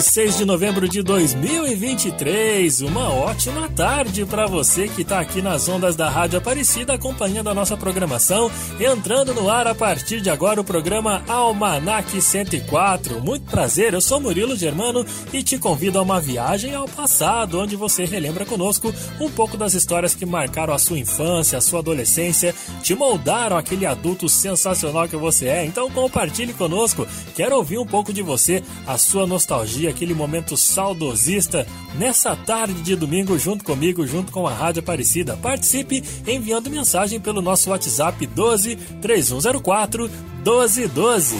26 0.00 0.38
de 0.38 0.44
novembro 0.46 0.88
de 0.88 1.02
2023. 1.02 2.80
Uma 2.80 3.10
ótima 3.10 3.68
tarde 3.68 4.24
para 4.24 4.46
você 4.46 4.88
que 4.88 5.02
está 5.02 5.20
aqui 5.20 5.42
nas 5.42 5.68
ondas 5.68 5.94
da 5.94 6.08
Rádio 6.08 6.38
Aparecida 6.38 6.94
acompanhando 6.94 7.50
a 7.50 7.54
nossa 7.54 7.76
programação. 7.76 8.50
Entrando 8.80 9.34
no 9.34 9.50
ar 9.50 9.66
a 9.66 9.74
partir 9.74 10.22
de 10.22 10.30
agora 10.30 10.58
o 10.58 10.64
programa 10.64 11.22
Almanac 11.28 12.18
104. 12.18 13.20
Muito 13.20 13.44
prazer, 13.50 13.92
eu 13.92 14.00
sou 14.00 14.18
Murilo 14.18 14.56
Germano 14.56 15.04
e 15.34 15.42
te 15.42 15.58
convido 15.58 15.98
a 15.98 16.02
uma 16.02 16.18
viagem 16.18 16.74
ao 16.74 16.88
passado, 16.88 17.60
onde 17.60 17.76
você 17.76 18.06
relembra 18.06 18.46
conosco 18.46 18.94
um 19.20 19.30
pouco 19.30 19.58
das 19.58 19.74
histórias 19.74 20.14
que 20.14 20.24
marcaram 20.24 20.72
a 20.72 20.78
sua 20.78 20.98
infância, 20.98 21.58
a 21.58 21.60
sua 21.60 21.80
adolescência, 21.80 22.54
te 22.82 22.94
moldaram 22.94 23.58
aquele 23.58 23.84
adulto 23.84 24.30
sensacional 24.30 25.06
que 25.06 25.16
você 25.16 25.48
é. 25.48 25.66
Então 25.66 25.90
compartilhe 25.90 26.54
conosco. 26.54 27.06
Quero 27.34 27.56
ouvir 27.56 27.76
um 27.76 27.86
pouco 27.86 28.14
de 28.14 28.22
você, 28.22 28.62
a 28.86 28.96
sua 28.96 29.26
nostalgia, 29.26 29.89
aquele 29.90 30.14
momento 30.14 30.56
saudosista 30.56 31.66
nessa 31.98 32.34
tarde 32.34 32.80
de 32.82 32.96
domingo 32.96 33.38
junto 33.38 33.64
comigo, 33.64 34.06
junto 34.06 34.32
com 34.32 34.46
a 34.46 34.52
Rádio 34.52 34.80
Aparecida. 34.80 35.36
Participe 35.36 36.02
enviando 36.26 36.70
mensagem 36.70 37.20
pelo 37.20 37.42
nosso 37.42 37.70
WhatsApp 37.70 38.26
12 38.26 38.76
3104 39.00 40.08
1212. 40.44 41.36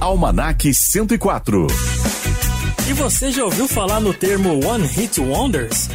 Almanac 0.00 0.74
104. 0.74 1.66
E 2.88 2.92
você 2.94 3.30
já 3.30 3.44
ouviu 3.44 3.68
falar 3.68 4.00
no 4.00 4.12
termo 4.12 4.66
One 4.66 4.86
Hit 4.86 5.20
Wonders? 5.20 5.88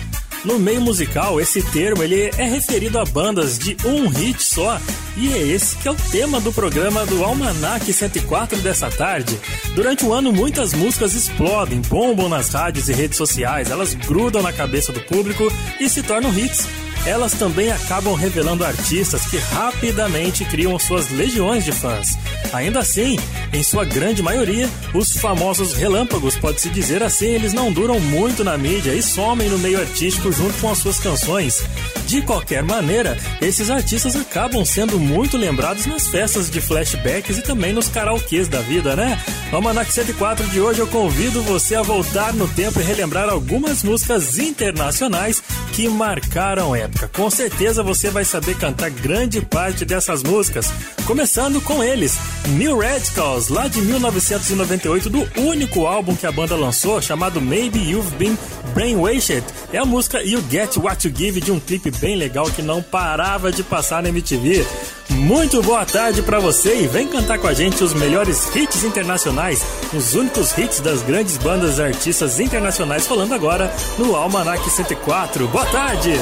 No 0.46 0.58
meio 0.58 0.80
musical, 0.80 1.42
esse 1.42 1.62
termo 1.62 2.02
ele 2.02 2.32
é 2.38 2.46
referido 2.46 2.98
a 3.00 3.06
bandas 3.06 3.60
de 3.60 3.76
um 3.86 4.08
hit 4.08 4.42
só. 4.42 4.80
E 5.20 5.34
é 5.34 5.40
esse 5.40 5.76
que 5.78 5.88
é 5.88 5.92
o 5.92 5.96
tema 5.96 6.40
do 6.40 6.54
programa 6.54 7.04
do 7.08 7.24
Almanac 7.24 7.92
104 7.92 8.60
dessa 8.60 8.88
tarde. 8.92 9.38
Durante 9.74 10.06
o 10.06 10.14
ano, 10.14 10.32
muitas 10.32 10.74
músicas 10.74 11.16
explodem, 11.16 11.82
bombam 11.82 12.30
nas 12.30 12.50
rádios 12.50 12.88
e 12.88 12.94
redes 12.94 13.18
sociais, 13.18 13.72
elas 13.72 13.96
grudam 13.96 14.44
na 14.44 14.54
cabeça 14.54 14.92
do 14.92 15.02
público 15.02 15.52
e 15.80 15.90
se 15.90 16.04
tornam 16.04 16.32
hits 16.38 16.68
elas 17.08 17.34
também 17.34 17.72
acabam 17.72 18.14
revelando 18.14 18.66
artistas 18.66 19.26
que 19.28 19.38
rapidamente 19.38 20.44
criam 20.44 20.78
suas 20.78 21.10
legiões 21.10 21.64
de 21.64 21.72
fãs. 21.72 22.18
Ainda 22.52 22.80
assim, 22.80 23.18
em 23.54 23.64
sua 23.64 23.86
grande 23.86 24.22
maioria, 24.22 24.70
os 24.94 25.16
famosos 25.16 25.74
relâmpagos, 25.74 26.38
pode-se 26.38 26.70
dizer 26.70 27.02
assim, 27.02 27.28
eles 27.28 27.54
não 27.54 27.72
duram 27.72 27.98
muito 28.00 28.44
na 28.44 28.58
mídia 28.58 28.94
e 28.94 29.02
somem 29.02 29.50
no 29.50 29.58
meio 29.58 29.80
artístico 29.80 30.32
junto 30.34 30.60
com 30.60 30.70
as 30.70 30.80
suas 30.80 31.00
canções. 31.00 31.64
De 32.08 32.22
qualquer 32.24 32.64
maneira, 32.64 33.18
esses 33.42 33.70
artistas 33.70 34.16
acabam 34.16 34.66
sendo 34.66 35.00
muito 35.00 35.38
lembrados 35.38 35.86
nas 35.86 36.08
festas 36.08 36.50
de 36.50 36.60
flashbacks 36.60 37.38
e 37.38 37.42
também 37.42 37.74
nos 37.74 37.90
karaokês 37.90 38.48
da 38.48 38.60
vida, 38.62 38.96
né? 38.96 39.22
No 39.52 39.58
Almanac 39.58 39.92
104 39.92 40.48
de 40.48 40.60
hoje 40.60 40.80
eu 40.80 40.88
convido 40.88 41.44
você 41.44 41.76
a 41.76 41.82
voltar 41.82 42.34
no 42.34 42.48
tempo 42.48 42.80
e 42.80 42.84
relembrar 42.84 43.30
algumas 43.30 43.84
músicas 43.84 44.38
internacionais 44.38 45.44
que 45.74 45.88
marcaram 45.88 46.76
época 46.76 46.88
época. 46.88 47.10
Com 47.10 47.30
certeza 47.30 47.84
você 47.84 48.10
vai 48.10 48.26
saber 48.26 48.58
cantar 48.58 48.90
grande 48.90 49.42
parte 49.42 49.86
dessas 49.86 50.24
músicas. 50.24 50.72
Começando 51.06 51.62
com 51.62 51.84
eles, 51.84 52.18
New 52.50 52.80
Radicals, 52.80 53.50
lá 53.50 53.68
de 53.68 53.82
1998, 53.82 55.10
do 55.10 55.28
único 55.42 55.86
álbum 55.86 56.16
que 56.16 56.26
a 56.26 56.32
banda 56.32 56.56
lançou, 56.56 57.02
chamado 57.02 57.40
Maybe 57.40 57.80
You've 57.80 58.16
Been 58.16 58.38
Brainwashed. 58.74 59.44
É 59.72 59.78
a 59.78 59.86
música 59.86 60.22
You 60.24 60.44
Get 60.50 60.78
What 60.78 61.08
You 61.08 61.14
Give 61.16 61.40
de 61.40 61.52
um 61.52 61.60
clipe 61.60 61.92
bem 62.00 62.16
legal 62.16 62.46
que 62.50 62.62
não 62.62 62.82
parava 62.82 63.52
de 63.52 63.64
passar 63.64 64.02
na 64.02 64.10
MTV. 64.10 64.66
Muito 65.10 65.62
boa 65.62 65.86
tarde 65.86 66.22
para 66.22 66.40
você 66.40 66.82
e 66.82 66.88
vem 66.88 67.08
cantar 67.08 67.40
com 67.40 67.48
a 67.48 67.54
gente 67.54 67.84
os 67.84 67.94
melhores 67.94 68.54
hits 68.56 68.84
internacionais, 68.84 69.64
os 69.94 70.14
únicos 70.16 70.58
hits 70.58 70.80
das 70.80 71.02
grandes 71.02 71.38
bandas 71.38 71.78
e 71.78 71.82
artistas 71.82 72.40
internacionais 72.40 73.08
falando 73.08 73.34
agora 73.34 73.74
no 73.98 74.16
Almanac 74.16 74.70
104. 74.70 75.48
Boa 75.48 75.66
tarde! 75.66 76.14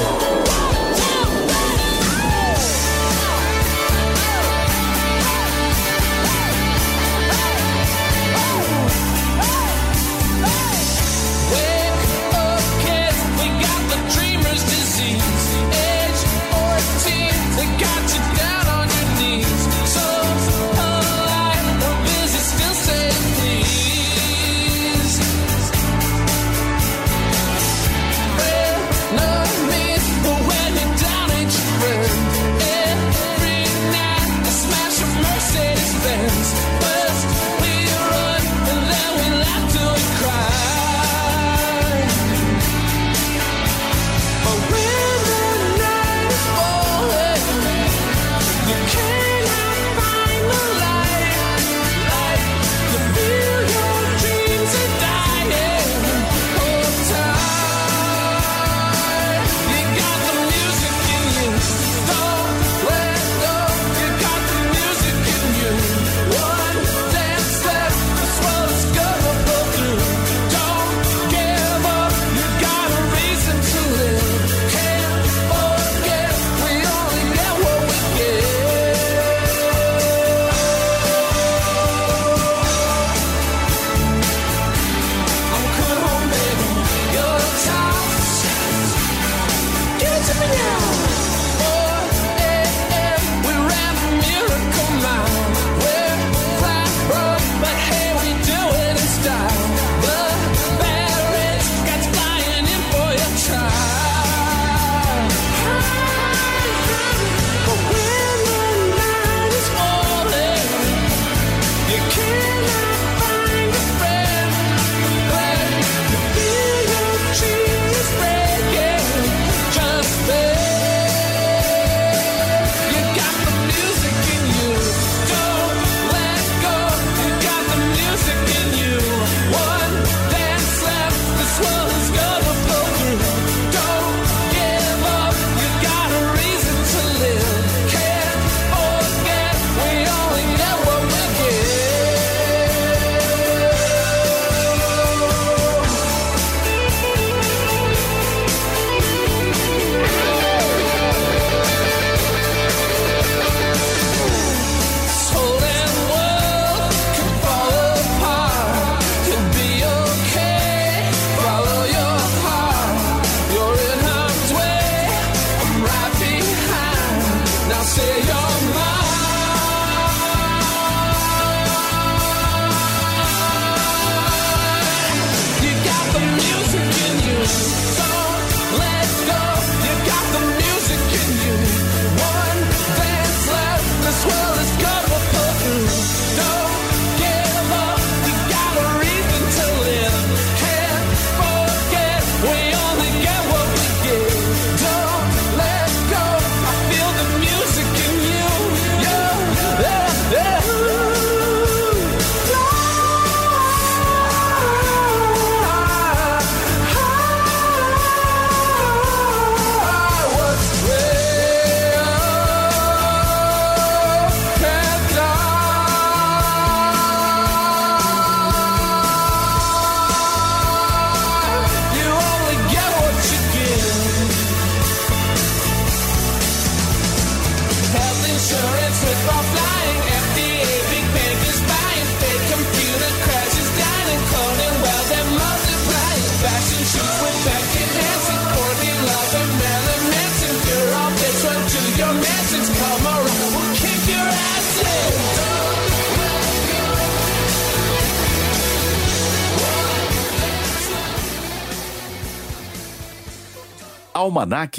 Almanac 254.16 254.78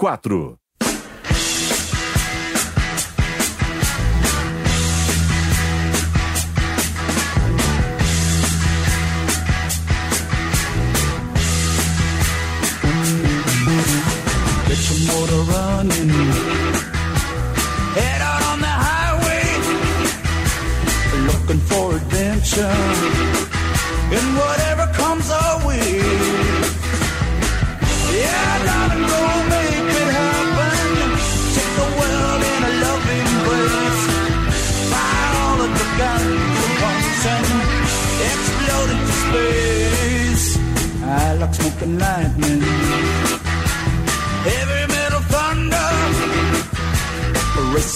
104. 0.00 0.58
Get 14.66 14.80
your 14.88 14.98
motor 15.06 15.42
running. 15.52 16.29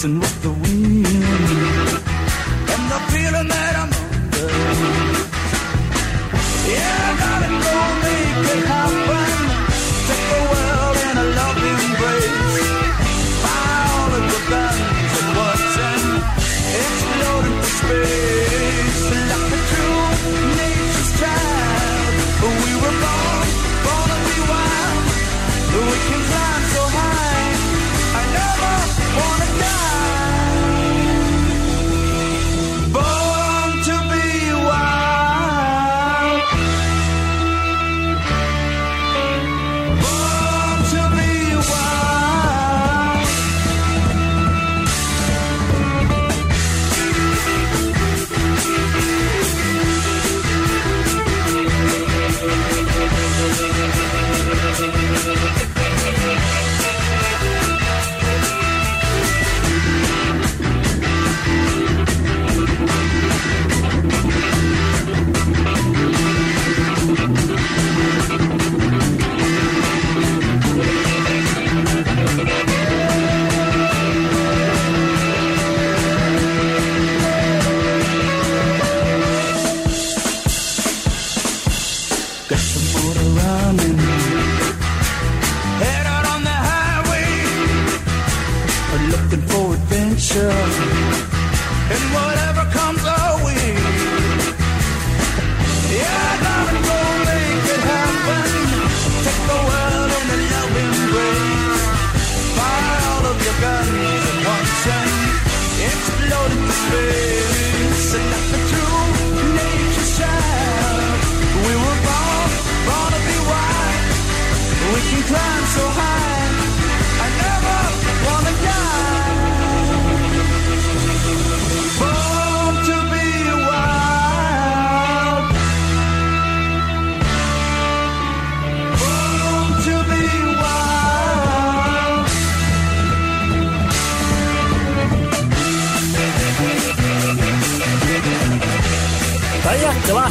Racing 0.05 0.19
with 0.19 0.41
the 0.43 0.51
wind, 0.51 1.14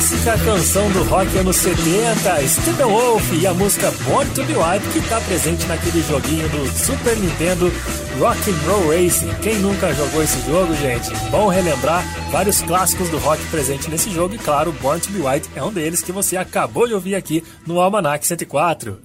clássica 0.04 0.38
canção 0.44 0.90
do 0.90 1.02
rock 1.04 1.38
anos 1.38 1.56
70, 1.56 2.46
Steppenwolf 2.46 3.32
e 3.32 3.46
a 3.46 3.54
música 3.54 3.90
Born 4.04 4.30
to 4.32 4.44
Be 4.44 4.52
Wild, 4.52 4.87
que 4.92 5.00
tá 5.08 5.18
presente 5.23 5.66
naquele 5.66 6.02
joguinho 6.02 6.46
do 6.50 6.66
Super 6.78 7.16
Nintendo 7.16 7.73
Rock 8.18 8.50
Roll 8.66 8.88
Racing. 8.90 9.32
Quem 9.40 9.56
nunca 9.61 9.94
jogou 9.94 10.23
esse 10.23 10.38
jogo, 10.46 10.75
gente? 10.75 11.11
Bom 11.30 11.49
relembrar 11.49 12.04
vários 12.30 12.61
clássicos 12.61 13.08
do 13.08 13.16
rock 13.16 13.42
presentes 13.46 13.87
nesse 13.87 14.11
jogo 14.11 14.34
e, 14.34 14.38
claro, 14.38 14.73
Born 14.73 15.00
to 15.00 15.11
Be 15.11 15.23
Wild 15.23 15.49
é 15.56 15.62
um 15.62 15.73
deles 15.73 16.02
que 16.02 16.12
você 16.12 16.37
acabou 16.37 16.87
de 16.87 16.92
ouvir 16.92 17.14
aqui 17.14 17.42
no 17.66 17.80
Almanac 17.80 18.26
104. 18.26 19.00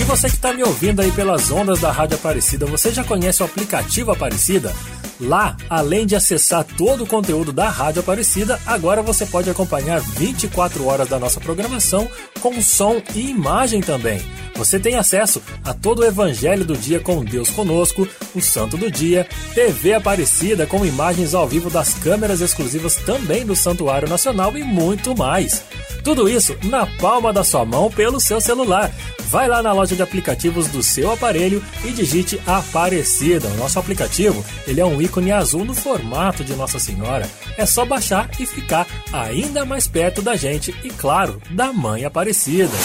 E 0.00 0.04
você 0.04 0.28
que 0.28 0.36
está 0.36 0.52
me 0.52 0.62
ouvindo 0.62 1.02
aí 1.02 1.10
pelas 1.10 1.50
ondas 1.50 1.80
da 1.80 1.90
Rádio 1.90 2.16
Aparecida, 2.16 2.64
você 2.64 2.92
já 2.92 3.02
conhece 3.02 3.42
o 3.42 3.46
aplicativo 3.46 4.12
Aparecida? 4.12 4.72
Lá, 5.20 5.56
além 5.68 6.06
de 6.06 6.14
acessar 6.14 6.64
todo 6.64 7.02
o 7.02 7.06
conteúdo 7.06 7.52
da 7.52 7.68
Rádio 7.68 8.00
Aparecida, 8.00 8.60
agora 8.64 9.02
você 9.02 9.26
pode 9.26 9.50
acompanhar 9.50 10.00
24 10.00 10.86
horas 10.86 11.08
da 11.08 11.18
nossa 11.18 11.40
programação 11.40 12.08
com 12.40 12.60
som 12.62 13.02
e 13.14 13.30
imagem 13.30 13.80
também. 13.80 14.20
Você 14.54 14.78
tem 14.78 14.96
acesso 14.96 15.40
a 15.64 15.72
todo 15.72 16.00
o 16.00 16.04
Evangelho 16.04 16.64
do 16.64 16.76
Dia 16.76 17.00
com 17.00 17.24
Deus 17.24 17.48
Conosco, 17.50 18.08
o 18.34 18.40
Santo 18.40 18.76
do 18.76 18.90
Dia, 18.90 19.26
TV 19.54 19.94
Aparecida 19.94 20.66
com 20.66 20.84
imagens 20.84 21.34
ao 21.34 21.46
vivo 21.46 21.70
das 21.70 21.94
câmeras 21.94 22.40
exclusivas 22.40 22.96
também 22.96 23.46
do 23.46 23.54
Santuário 23.54 24.08
Nacional 24.08 24.56
e 24.56 24.64
muito 24.64 25.16
mais. 25.16 25.64
Tudo 26.02 26.28
isso 26.28 26.56
na 26.64 26.86
palma 26.86 27.32
da 27.32 27.44
sua 27.44 27.64
mão 27.64 27.90
pelo 27.90 28.20
seu 28.20 28.40
celular. 28.40 28.90
Vai 29.28 29.46
lá 29.46 29.62
na 29.62 29.72
loja 29.72 29.94
de 29.94 30.02
aplicativos 30.02 30.68
do 30.68 30.82
seu 30.82 31.12
aparelho 31.12 31.62
e 31.84 31.90
digite 31.92 32.40
Aparecida. 32.46 33.46
O 33.48 33.56
nosso 33.56 33.78
aplicativo 33.78 34.42
ele 34.66 34.80
é 34.80 34.84
um 34.84 35.02
ícone 35.08 35.32
azul 35.32 35.64
no 35.64 35.74
formato 35.74 36.44
de 36.44 36.54
Nossa 36.54 36.78
Senhora. 36.78 37.28
É 37.56 37.66
só 37.66 37.84
baixar 37.84 38.30
e 38.38 38.46
ficar 38.46 38.86
ainda 39.12 39.64
mais 39.64 39.88
perto 39.88 40.22
da 40.22 40.36
gente 40.36 40.74
e, 40.84 40.90
claro, 40.90 41.40
da 41.50 41.72
Mãe 41.72 42.04
Aparecida. 42.04 42.76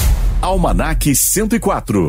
Almanac 0.41 1.13
104. 1.13 2.07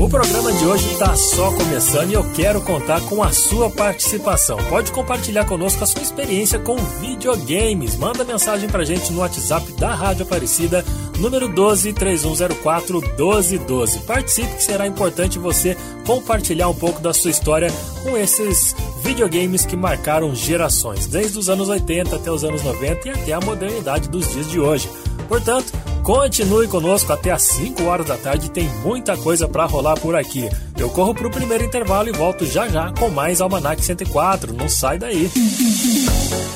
O 0.00 0.08
programa 0.08 0.52
de 0.52 0.64
hoje 0.64 0.92
está 0.92 1.16
só 1.16 1.50
começando 1.50 2.10
e 2.10 2.14
eu 2.14 2.22
quero 2.32 2.62
contar 2.62 3.00
com 3.00 3.20
a 3.20 3.32
sua 3.32 3.68
participação. 3.68 4.56
Pode 4.68 4.92
compartilhar 4.92 5.44
conosco 5.44 5.82
a 5.82 5.86
sua 5.88 6.00
experiência 6.00 6.56
com 6.56 6.76
videogames. 6.76 7.96
Manda 7.96 8.24
mensagem 8.24 8.68
pra 8.68 8.84
gente 8.84 9.12
no 9.12 9.18
WhatsApp 9.18 9.72
da 9.72 9.92
Rádio 9.92 10.22
Aparecida, 10.22 10.84
número 11.18 11.48
12 11.48 11.92
3104 11.94 13.00
1212. 13.00 13.98
Participe 14.00 14.54
que 14.54 14.62
será 14.62 14.86
importante 14.86 15.36
você 15.36 15.76
compartilhar 16.06 16.68
um 16.68 16.74
pouco 16.74 17.00
da 17.00 17.12
sua 17.12 17.32
história 17.32 17.68
com 18.04 18.16
esses 18.16 18.76
videogames 19.02 19.66
que 19.66 19.76
marcaram 19.76 20.32
gerações, 20.32 21.08
desde 21.08 21.36
os 21.40 21.48
anos 21.48 21.68
80 21.68 22.14
até 22.14 22.30
os 22.30 22.44
anos 22.44 22.62
90 22.62 23.08
e 23.08 23.10
até 23.10 23.32
a 23.32 23.40
modernidade 23.40 24.08
dos 24.08 24.30
dias 24.32 24.48
de 24.48 24.60
hoje. 24.60 24.88
Portanto, 25.28 25.72
continue 26.08 26.66
conosco 26.68 27.12
até 27.12 27.30
às 27.30 27.42
5 27.42 27.84
horas 27.84 28.06
da 28.06 28.16
tarde, 28.16 28.50
tem 28.50 28.66
muita 28.82 29.14
coisa 29.14 29.46
para 29.46 29.66
rolar 29.66 29.94
por 30.00 30.16
aqui. 30.16 30.48
Eu 30.78 30.88
corro 30.88 31.14
pro 31.14 31.30
primeiro 31.30 31.62
intervalo 31.62 32.08
e 32.08 32.12
volto 32.12 32.46
já 32.46 32.66
já 32.66 32.90
com 32.98 33.10
mais 33.10 33.42
Almanac 33.42 33.84
104. 33.84 34.54
Não 34.54 34.70
sai 34.70 34.98
daí. 34.98 35.30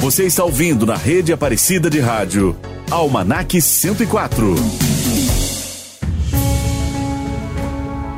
Você 0.01 0.25
está 0.25 0.43
ouvindo 0.43 0.87
na 0.87 0.97
rede 0.97 1.35
Aparecida 1.35 1.91
de 1.91 2.01
Rádio. 2.01 2.57
Almanac 2.91 3.61
104. 3.61 4.55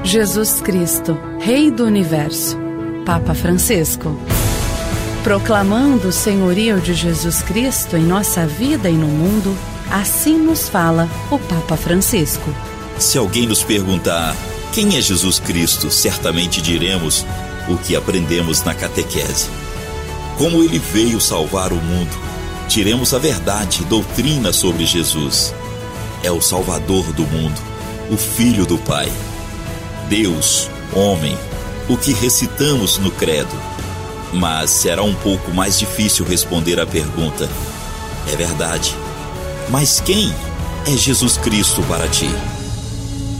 Jesus 0.04 0.60
Cristo, 0.60 1.18
Rei 1.40 1.68
do 1.68 1.84
Universo. 1.84 2.56
Papa 3.04 3.34
Francisco. 3.34 4.16
Proclamando 5.24 6.08
o 6.08 6.12
senhorio 6.12 6.80
de 6.80 6.94
Jesus 6.94 7.42
Cristo 7.42 7.96
em 7.96 8.04
nossa 8.04 8.46
vida 8.46 8.88
e 8.88 8.92
no 8.92 9.08
mundo, 9.08 9.73
assim 9.90 10.38
nos 10.38 10.68
fala 10.68 11.08
o 11.30 11.38
Papa 11.38 11.76
Francisco. 11.76 12.54
Se 12.98 13.18
alguém 13.18 13.46
nos 13.46 13.62
perguntar 13.62 14.36
quem 14.72 14.96
é 14.96 15.00
Jesus 15.00 15.38
Cristo, 15.38 15.90
certamente 15.90 16.60
diremos 16.60 17.24
o 17.68 17.76
que 17.76 17.94
aprendemos 17.94 18.62
na 18.62 18.74
catequese. 18.74 19.48
Como 20.36 20.62
ele 20.62 20.78
veio 20.78 21.20
salvar 21.20 21.72
o 21.72 21.76
mundo, 21.76 22.10
tiremos 22.68 23.14
a 23.14 23.18
verdade 23.18 23.84
doutrina 23.84 24.52
sobre 24.52 24.84
Jesus. 24.84 25.54
É 26.22 26.30
o 26.30 26.40
Salvador 26.40 27.04
do 27.12 27.22
mundo, 27.26 27.60
o 28.10 28.16
Filho 28.16 28.66
do 28.66 28.78
Pai. 28.78 29.10
Deus, 30.08 30.68
homem, 30.92 31.38
o 31.88 31.96
que 31.96 32.12
recitamos 32.12 32.98
no 32.98 33.10
Credo. 33.10 33.54
Mas 34.32 34.70
será 34.70 35.02
um 35.02 35.14
pouco 35.14 35.52
mais 35.52 35.78
difícil 35.78 36.24
responder 36.24 36.80
à 36.80 36.86
pergunta. 36.86 37.48
É 38.32 38.36
verdade. 38.36 38.94
Mas 39.70 40.00
quem 40.00 40.30
é 40.86 40.96
Jesus 40.96 41.36
Cristo 41.38 41.82
para 41.84 42.06
ti? 42.08 42.28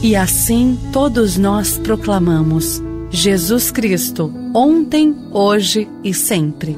E 0.03 0.17
assim 0.17 0.79
todos 0.93 1.37
nós 1.37 1.79
proclamamos: 1.79 2.83
Jesus 3.11 3.71
Cristo, 3.71 4.33
ontem, 4.55 5.15
hoje 5.31 5.89
e 6.03 6.13
sempre. 6.13 6.77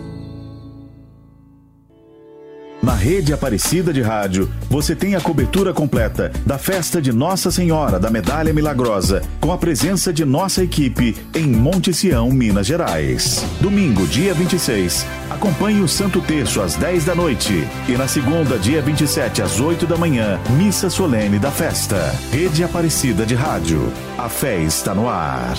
Na 2.86 2.94
rede 2.94 3.32
Aparecida 3.32 3.92
de 3.92 4.00
Rádio, 4.00 4.48
você 4.70 4.94
tem 4.94 5.16
a 5.16 5.20
cobertura 5.20 5.74
completa 5.74 6.30
da 6.46 6.56
festa 6.56 7.02
de 7.02 7.12
Nossa 7.12 7.50
Senhora 7.50 7.98
da 7.98 8.10
Medalha 8.10 8.54
Milagrosa, 8.54 9.22
com 9.40 9.50
a 9.50 9.58
presença 9.58 10.12
de 10.12 10.24
nossa 10.24 10.62
equipe 10.62 11.16
em 11.34 11.48
Monte 11.48 11.92
Sião, 11.92 12.30
Minas 12.30 12.64
Gerais. 12.64 13.44
Domingo, 13.60 14.06
dia 14.06 14.32
26, 14.32 15.04
acompanhe 15.28 15.80
o 15.80 15.88
Santo 15.88 16.20
Terço 16.20 16.60
às 16.62 16.76
10 16.76 17.06
da 17.06 17.14
noite. 17.16 17.66
E 17.88 17.96
na 17.96 18.06
segunda, 18.06 18.56
dia 18.56 18.80
27, 18.80 19.42
às 19.42 19.58
8 19.58 19.84
da 19.84 19.96
manhã, 19.96 20.38
missa 20.50 20.88
solene 20.88 21.40
da 21.40 21.50
festa. 21.50 22.14
Rede 22.30 22.62
Aparecida 22.62 23.26
de 23.26 23.34
Rádio. 23.34 23.92
A 24.16 24.28
fé 24.28 24.62
está 24.62 24.94
no 24.94 25.08
ar. 25.08 25.58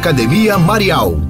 Academia 0.00 0.56
Marial. 0.56 1.29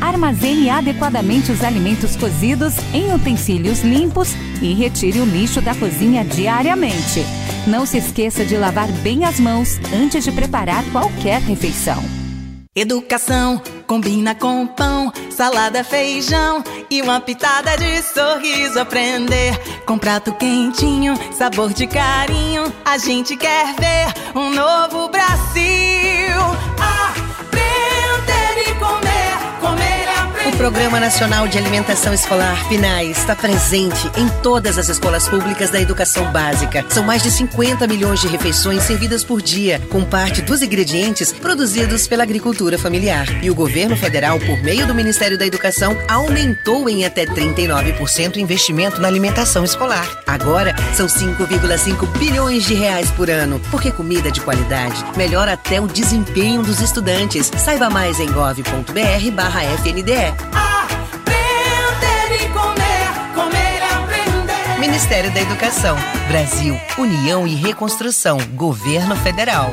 Armazene 0.00 0.70
adequadamente 0.70 1.52
os 1.52 1.62
alimentos 1.62 2.16
cozidos 2.16 2.74
em 2.92 3.12
utensílios 3.12 3.80
limpos 3.80 4.30
e 4.60 4.74
retire 4.74 5.20
o 5.20 5.24
lixo 5.24 5.60
da 5.60 5.74
cozinha 5.74 6.24
diariamente. 6.24 7.24
Não 7.66 7.84
se 7.84 7.98
esqueça 7.98 8.44
de 8.44 8.56
lavar 8.56 8.90
bem 9.02 9.24
as 9.24 9.38
mãos 9.38 9.78
antes 9.92 10.24
de 10.24 10.32
preparar 10.32 10.84
qualquer 10.90 11.40
refeição. 11.40 12.02
Educação 12.74 13.60
combina 13.88 14.36
com 14.36 14.64
pão, 14.66 15.12
salada, 15.30 15.82
feijão 15.82 16.62
e 16.88 17.02
uma 17.02 17.20
pitada 17.20 17.76
de 17.76 18.02
sorriso. 18.02 18.78
Aprender 18.78 19.58
com 19.84 19.98
prato 19.98 20.32
quentinho, 20.34 21.14
sabor 21.32 21.72
de 21.72 21.88
carinho. 21.88 22.72
A 22.84 22.96
gente 22.96 23.36
quer 23.36 23.74
ver 23.74 24.38
um 24.38 24.50
novo 24.50 25.08
Brasil. 25.08 26.97
Programa 30.58 30.98
Nacional 30.98 31.46
de 31.46 31.56
Alimentação 31.56 32.12
Escolar, 32.12 32.68
PNAE, 32.68 33.12
está 33.12 33.36
presente 33.36 34.10
em 34.16 34.28
todas 34.42 34.76
as 34.76 34.88
escolas 34.88 35.28
públicas 35.28 35.70
da 35.70 35.80
educação 35.80 36.32
básica. 36.32 36.84
São 36.88 37.04
mais 37.04 37.22
de 37.22 37.30
50 37.30 37.86
milhões 37.86 38.20
de 38.20 38.26
refeições 38.26 38.82
servidas 38.82 39.22
por 39.22 39.40
dia, 39.40 39.80
com 39.88 40.04
parte 40.04 40.42
dos 40.42 40.60
ingredientes 40.60 41.30
produzidos 41.32 42.08
pela 42.08 42.24
agricultura 42.24 42.76
familiar. 42.76 43.26
E 43.40 43.48
o 43.48 43.54
governo 43.54 43.96
federal, 43.96 44.40
por 44.40 44.60
meio 44.60 44.84
do 44.84 44.96
Ministério 44.96 45.38
da 45.38 45.46
Educação, 45.46 45.96
aumentou 46.08 46.88
em 46.88 47.04
até 47.04 47.24
39% 47.24 48.34
o 48.34 48.40
investimento 48.40 49.00
na 49.00 49.06
alimentação 49.06 49.62
escolar. 49.62 50.08
Agora, 50.26 50.74
são 50.92 51.06
5,5 51.06 52.04
bilhões 52.18 52.64
de 52.64 52.74
reais 52.74 53.12
por 53.12 53.30
ano, 53.30 53.60
porque 53.70 53.92
comida 53.92 54.28
de 54.28 54.40
qualidade 54.40 55.04
melhora 55.16 55.52
até 55.52 55.80
o 55.80 55.86
desempenho 55.86 56.64
dos 56.64 56.80
estudantes. 56.80 57.48
Saiba 57.58 57.88
mais 57.88 58.18
em 58.18 58.26
gov.br 58.32 59.30
barra 59.32 59.62
FNDE. 59.62 60.47
Aprender 60.52 62.44
e 62.44 62.48
comer, 62.50 63.34
comer 63.34 63.82
aprender. 63.82 64.78
Ministério 64.78 65.30
da 65.32 65.40
Educação. 65.40 65.96
Brasil. 66.28 66.78
União 66.98 67.46
e 67.46 67.54
Reconstrução. 67.54 68.38
Governo 68.54 69.16
Federal. 69.16 69.72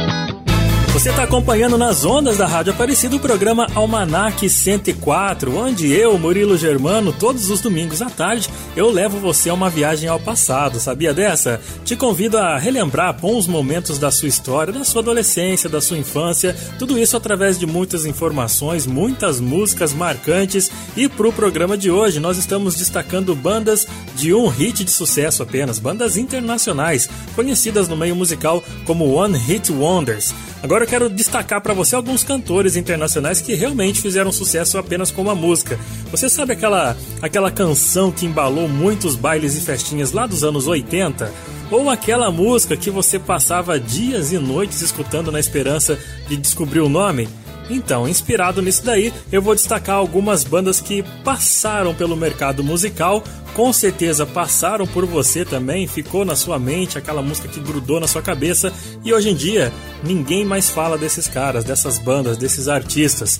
Você 0.93 1.09
está 1.09 1.23
acompanhando 1.23 1.77
nas 1.77 2.03
ondas 2.03 2.37
da 2.37 2.45
Rádio 2.45 2.73
Aparecida 2.73 3.15
o 3.15 3.19
programa 3.19 3.65
Almanac 3.73 4.47
104, 4.47 5.55
onde 5.55 5.89
eu, 5.89 6.17
Murilo 6.19 6.57
Germano, 6.57 7.13
todos 7.13 7.49
os 7.49 7.61
domingos 7.61 8.01
à 8.01 8.09
tarde, 8.09 8.49
eu 8.75 8.91
levo 8.91 9.17
você 9.17 9.49
a 9.49 9.53
uma 9.53 9.69
viagem 9.69 10.09
ao 10.09 10.19
passado. 10.19 10.81
Sabia 10.81 11.13
dessa? 11.13 11.61
Te 11.85 11.95
convido 11.95 12.37
a 12.37 12.57
relembrar 12.57 13.17
bons 13.17 13.47
momentos 13.47 13.97
da 13.97 14.11
sua 14.11 14.27
história, 14.27 14.73
da 14.73 14.83
sua 14.83 15.01
adolescência, 15.01 15.69
da 15.69 15.79
sua 15.79 15.97
infância, 15.97 16.53
tudo 16.77 16.99
isso 16.99 17.15
através 17.15 17.57
de 17.57 17.65
muitas 17.65 18.05
informações, 18.05 18.85
muitas 18.85 19.39
músicas 19.39 19.93
marcantes. 19.93 20.69
E 20.97 21.07
para 21.07 21.27
o 21.29 21.33
programa 21.33 21.77
de 21.77 21.89
hoje, 21.89 22.19
nós 22.19 22.37
estamos 22.37 22.75
destacando 22.75 23.33
bandas 23.33 23.87
de 24.13 24.33
um 24.33 24.49
hit 24.49 24.83
de 24.83 24.91
sucesso 24.91 25.41
apenas, 25.41 25.79
bandas 25.79 26.17
internacionais, 26.17 27.09
conhecidas 27.33 27.87
no 27.87 27.95
meio 27.95 28.15
musical 28.15 28.61
como 28.85 29.09
One 29.09 29.37
Hit 29.37 29.71
Wonders. 29.71 30.33
Agora 30.63 30.80
eu 30.83 30.87
quero 30.87 31.09
destacar 31.09 31.61
para 31.61 31.73
você 31.73 31.95
alguns 31.95 32.23
cantores 32.23 32.75
internacionais 32.75 33.41
que 33.41 33.53
realmente 33.55 34.01
fizeram 34.01 34.31
sucesso 34.31 34.77
apenas 34.77 35.11
com 35.11 35.21
uma 35.21 35.35
música. 35.35 35.79
Você 36.11 36.29
sabe 36.29 36.53
aquela 36.53 36.95
aquela 37.21 37.51
canção 37.51 38.11
que 38.11 38.25
embalou 38.25 38.67
muitos 38.67 39.15
bailes 39.15 39.55
e 39.55 39.61
festinhas 39.61 40.11
lá 40.11 40.25
dos 40.25 40.43
anos 40.43 40.67
80? 40.67 41.31
Ou 41.69 41.89
aquela 41.89 42.29
música 42.29 42.75
que 42.75 42.89
você 42.89 43.17
passava 43.17 43.79
dias 43.79 44.31
e 44.31 44.37
noites 44.37 44.81
escutando 44.81 45.31
na 45.31 45.39
esperança 45.39 45.97
de 46.27 46.35
descobrir 46.35 46.81
o 46.81 46.89
nome? 46.89 47.29
Então, 47.71 48.05
inspirado 48.05 48.61
nisso 48.61 48.83
daí, 48.83 49.13
eu 49.31 49.41
vou 49.41 49.55
destacar 49.55 49.95
algumas 49.95 50.43
bandas 50.43 50.81
que 50.81 51.03
passaram 51.23 51.95
pelo 51.95 52.17
mercado 52.17 52.61
musical, 52.61 53.23
com 53.53 53.71
certeza 53.71 54.25
passaram 54.25 54.85
por 54.85 55.05
você 55.05 55.45
também, 55.45 55.87
ficou 55.87 56.25
na 56.25 56.35
sua 56.35 56.59
mente 56.59 56.97
aquela 56.97 57.21
música 57.21 57.47
que 57.47 57.61
grudou 57.61 57.97
na 57.97 58.07
sua 58.07 58.21
cabeça 58.21 58.73
e 59.05 59.13
hoje 59.13 59.29
em 59.29 59.35
dia 59.35 59.71
ninguém 60.03 60.43
mais 60.43 60.69
fala 60.69 60.97
desses 60.97 61.29
caras, 61.29 61.63
dessas 61.63 61.97
bandas, 61.97 62.37
desses 62.37 62.67
artistas. 62.67 63.39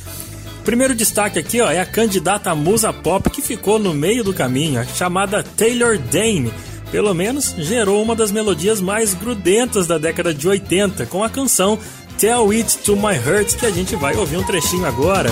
Primeiro 0.63 0.95
destaque 0.95 1.38
aqui 1.38 1.59
ó, 1.59 1.69
é 1.69 1.81
a 1.81 1.85
candidata 1.85 2.55
musa 2.55 2.93
pop 2.93 3.29
que 3.29 3.41
ficou 3.41 3.77
no 3.77 3.93
meio 3.93 4.23
do 4.23 4.33
caminho, 4.33 4.81
chamada 4.95 5.43
Taylor 5.43 5.97
Dane. 5.97 6.53
Pelo 6.89 7.13
menos 7.13 7.55
gerou 7.57 8.01
uma 8.03 8.15
das 8.15 8.31
melodias 8.31 8.81
mais 8.81 9.13
grudentas 9.13 9.88
da 9.88 9.97
década 9.97 10.33
de 10.33 10.47
80 10.47 11.05
com 11.05 11.23
a 11.23 11.29
canção 11.29 11.79
Tell 12.22 12.51
It 12.51 12.84
to 12.84 12.96
My 12.96 13.16
Heart 13.16 13.58
que 13.58 13.66
a 13.66 13.72
gente 13.72 13.96
vai 13.96 14.16
ouvir 14.16 14.38
um 14.38 14.44
trechinho 14.44 14.86
agora. 14.86 15.32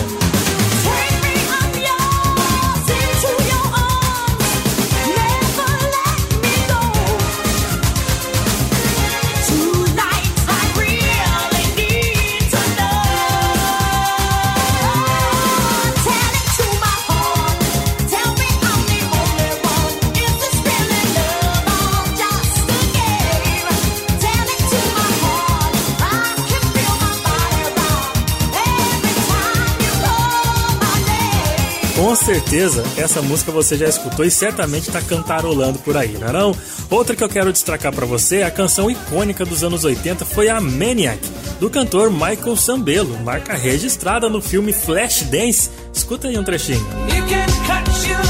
Certeza, 32.30 32.84
essa 32.96 33.24
música 33.24 33.52
você 33.52 33.76
já 33.76 33.88
escutou 33.88 34.24
e 34.24 34.30
certamente 34.30 34.88
está 34.88 35.02
cantarolando 35.02 35.80
por 35.80 35.98
aí, 35.98 36.16
não 36.16 36.28
é 36.28 36.32
não? 36.32 36.56
Outra 36.88 37.16
que 37.16 37.24
eu 37.24 37.30
quero 37.30 37.52
destacar 37.52 37.92
para 37.92 38.06
você, 38.06 38.38
é 38.38 38.44
a 38.44 38.52
canção 38.52 38.90
icônica 38.90 39.44
dos 39.44 39.64
anos 39.64 39.84
80 39.84 40.26
foi 40.26 40.48
a 40.48 40.62
Maniac, 40.62 41.20
do 41.60 41.72
cantor 41.72 42.12
Michael 42.12 42.56
Sambelo, 42.56 43.18
marca 43.24 43.56
registrada 43.56 44.30
no 44.30 44.44
filme 44.44 44.72
Flashdance. 44.72 45.72
Escuta 45.92 46.28
aí 46.28 46.38
um 46.38 46.44
trechinho. 46.44 46.86
muito 47.10 48.29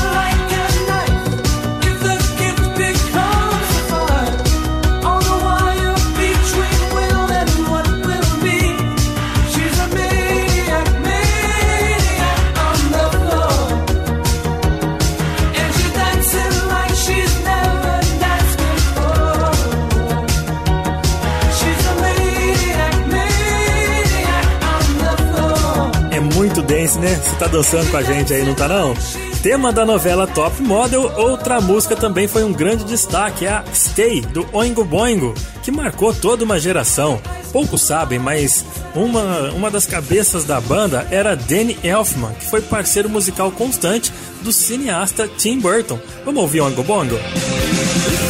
dance, 26.90 27.00
né? 27.00 27.16
Você 27.16 27.36
tá 27.36 27.48
dançando 27.48 27.92
com 27.92 27.98
a 27.98 28.04
gente 28.04 28.34
aí, 28.34 28.44
não 28.44 28.56
tá 28.56 28.68
não? 28.68 28.96
Tema 29.44 29.72
da 29.72 29.86
novela 29.86 30.26
Top 30.26 30.62
Model, 30.62 31.12
outra 31.18 31.62
música 31.62 31.96
também 31.96 32.28
foi 32.28 32.44
um 32.44 32.52
grande 32.52 32.84
destaque, 32.84 33.46
é 33.46 33.50
a 33.50 33.64
Stay, 33.74 34.22
do 34.22 34.48
Oingo 34.52 34.84
Boingo, 34.84 35.34
que 35.64 35.72
marcou 35.72 36.14
toda 36.14 36.44
uma 36.44 36.60
geração. 36.60 37.22
Poucos 37.52 37.82
sabem, 37.82 38.20
mas 38.20 38.66
uma, 38.96 39.52
uma 39.52 39.72
das 39.72 39.86
cabeças 39.86 40.44
da 40.44 40.60
banda 40.60 41.08
era 41.12 41.36
Danny 41.36 41.78
Elfman, 41.84 42.34
que 42.34 42.46
foi 42.46 42.62
parceiro 42.62 43.10
musical 43.10 43.52
constante 43.52 44.12
do 44.42 44.52
cineasta 44.52 45.28
Tim 45.28 45.60
Burton. 45.60 46.00
Vamos 46.26 46.42
ouvir 46.42 46.62
Oingo 46.62 46.84
Boingo? 46.84 47.16
E 47.16 48.29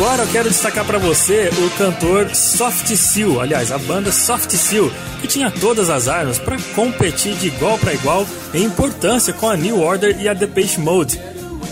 agora 0.00 0.22
eu 0.22 0.28
quero 0.28 0.48
destacar 0.48 0.82
para 0.86 0.98
você 0.98 1.50
o 1.58 1.70
cantor 1.76 2.34
Soft 2.34 2.86
Seal, 2.96 3.38
aliás, 3.38 3.70
a 3.70 3.76
banda 3.76 4.10
Soft 4.10 4.50
Seal, 4.50 4.90
que 5.20 5.28
tinha 5.28 5.50
todas 5.50 5.90
as 5.90 6.08
armas 6.08 6.38
para 6.38 6.56
competir 6.74 7.34
de 7.34 7.48
igual 7.48 7.76
para 7.76 7.92
igual 7.92 8.26
em 8.54 8.64
importância 8.64 9.34
com 9.34 9.46
a 9.46 9.54
New 9.58 9.78
Order 9.78 10.18
e 10.18 10.26
a 10.26 10.32
Depeche 10.32 10.80
Mode. 10.80 11.20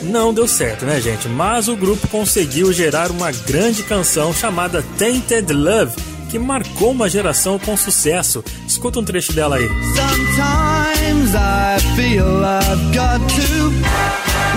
Não 0.03 0.35
deu 0.35 0.47
certo, 0.47 0.85
né, 0.85 1.01
gente? 1.01 1.27
Mas 1.27 1.69
o 1.69 1.77
grupo 1.77 2.07
conseguiu 2.09 2.71
gerar 2.71 3.11
uma 3.11 3.33
grande 3.33 3.83
canção 3.83 4.35
chamada 4.35 4.85
Tainted 4.99 5.51
Love, 5.51 5.97
que 6.29 6.39
marcou 6.39 6.91
uma 6.91 7.09
geração 7.09 7.59
com 7.59 7.79
sucesso. 7.79 8.45
Escuta 8.67 9.01
um 9.01 9.05
trecho 9.05 9.33
dela 9.33 9.57
aí. 9.57 9.67
Sometimes 9.97 11.35
I 11.35 11.79
feel 11.97 12.45
I've 12.45 12.95
got 12.95 13.27
to 13.27 13.73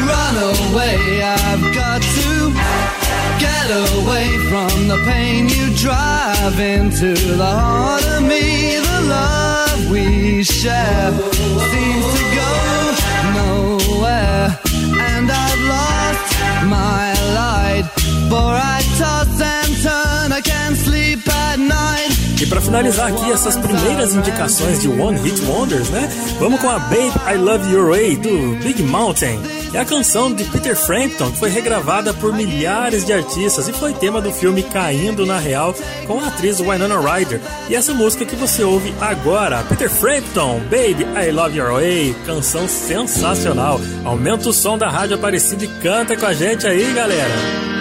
run 0.05 0.35
away, 0.73 1.21
I've 1.21 1.73
got 1.73 2.01
to 2.01 2.40
Get 3.41 3.71
away 3.71 4.27
from 4.49 4.87
the 4.87 5.01
pain 5.09 5.49
you 5.49 5.75
drive 5.75 6.59
into 6.59 7.15
the 7.15 7.51
heart 7.61 8.05
of 8.05 8.21
me. 8.21 8.75
The 8.75 9.01
love 9.17 9.89
we 9.89 10.43
share 10.43 11.11
seems 11.71 12.05
to 12.17 12.23
go 12.41 12.53
nowhere. 13.39 14.59
And 15.09 15.25
I've 15.31 15.63
lost 15.75 16.29
my 16.77 17.07
light, 17.39 17.85
for 18.29 18.51
I 18.75 18.79
toss 18.99 19.41
and 19.41 19.71
turn, 19.81 20.31
I 20.31 20.41
can't 20.41 20.77
sleep 20.77 21.27
at 21.27 21.57
night. 21.57 22.30
E 22.41 22.45
para 22.47 22.59
finalizar 22.59 23.07
aqui 23.07 23.31
essas 23.31 23.55
primeiras 23.55 24.15
indicações 24.15 24.81
de 24.81 24.87
One 24.87 25.19
Hit 25.19 25.39
Wonders, 25.41 25.89
né? 25.91 26.09
Vamos 26.39 26.59
com 26.59 26.67
a 26.67 26.79
Babe 26.79 27.13
I 27.31 27.37
Love 27.37 27.71
Your 27.71 27.91
Way 27.91 28.15
do 28.15 28.55
Big 28.63 28.81
Mountain. 28.81 29.39
É 29.71 29.77
a 29.77 29.85
canção 29.85 30.33
de 30.33 30.43
Peter 30.45 30.75
Frampton 30.75 31.29
que 31.29 31.37
foi 31.37 31.51
regravada 31.51 32.15
por 32.15 32.33
milhares 32.33 33.05
de 33.05 33.13
artistas 33.13 33.67
e 33.67 33.73
foi 33.73 33.93
tema 33.93 34.19
do 34.19 34.31
filme 34.31 34.63
Caindo 34.63 35.23
na 35.23 35.37
Real 35.37 35.75
com 36.07 36.19
a 36.19 36.29
atriz 36.29 36.59
Winona 36.59 36.99
Ryder. 36.99 37.39
E 37.69 37.75
essa 37.75 37.93
música 37.93 38.25
que 38.25 38.35
você 38.35 38.63
ouve 38.63 38.91
agora, 38.99 39.63
Peter 39.69 39.89
Frampton, 39.89 40.61
Baby 40.61 41.05
I 41.15 41.29
Love 41.31 41.55
Your 41.55 41.73
Way, 41.73 42.15
canção 42.25 42.67
sensacional. 42.67 43.79
Aumenta 44.03 44.49
o 44.49 44.53
som 44.53 44.79
da 44.79 44.89
rádio 44.89 45.15
Aparecida 45.15 45.63
e 45.63 45.67
canta 45.67 46.17
com 46.17 46.25
a 46.25 46.33
gente 46.33 46.65
aí, 46.65 46.91
galera. 46.91 47.80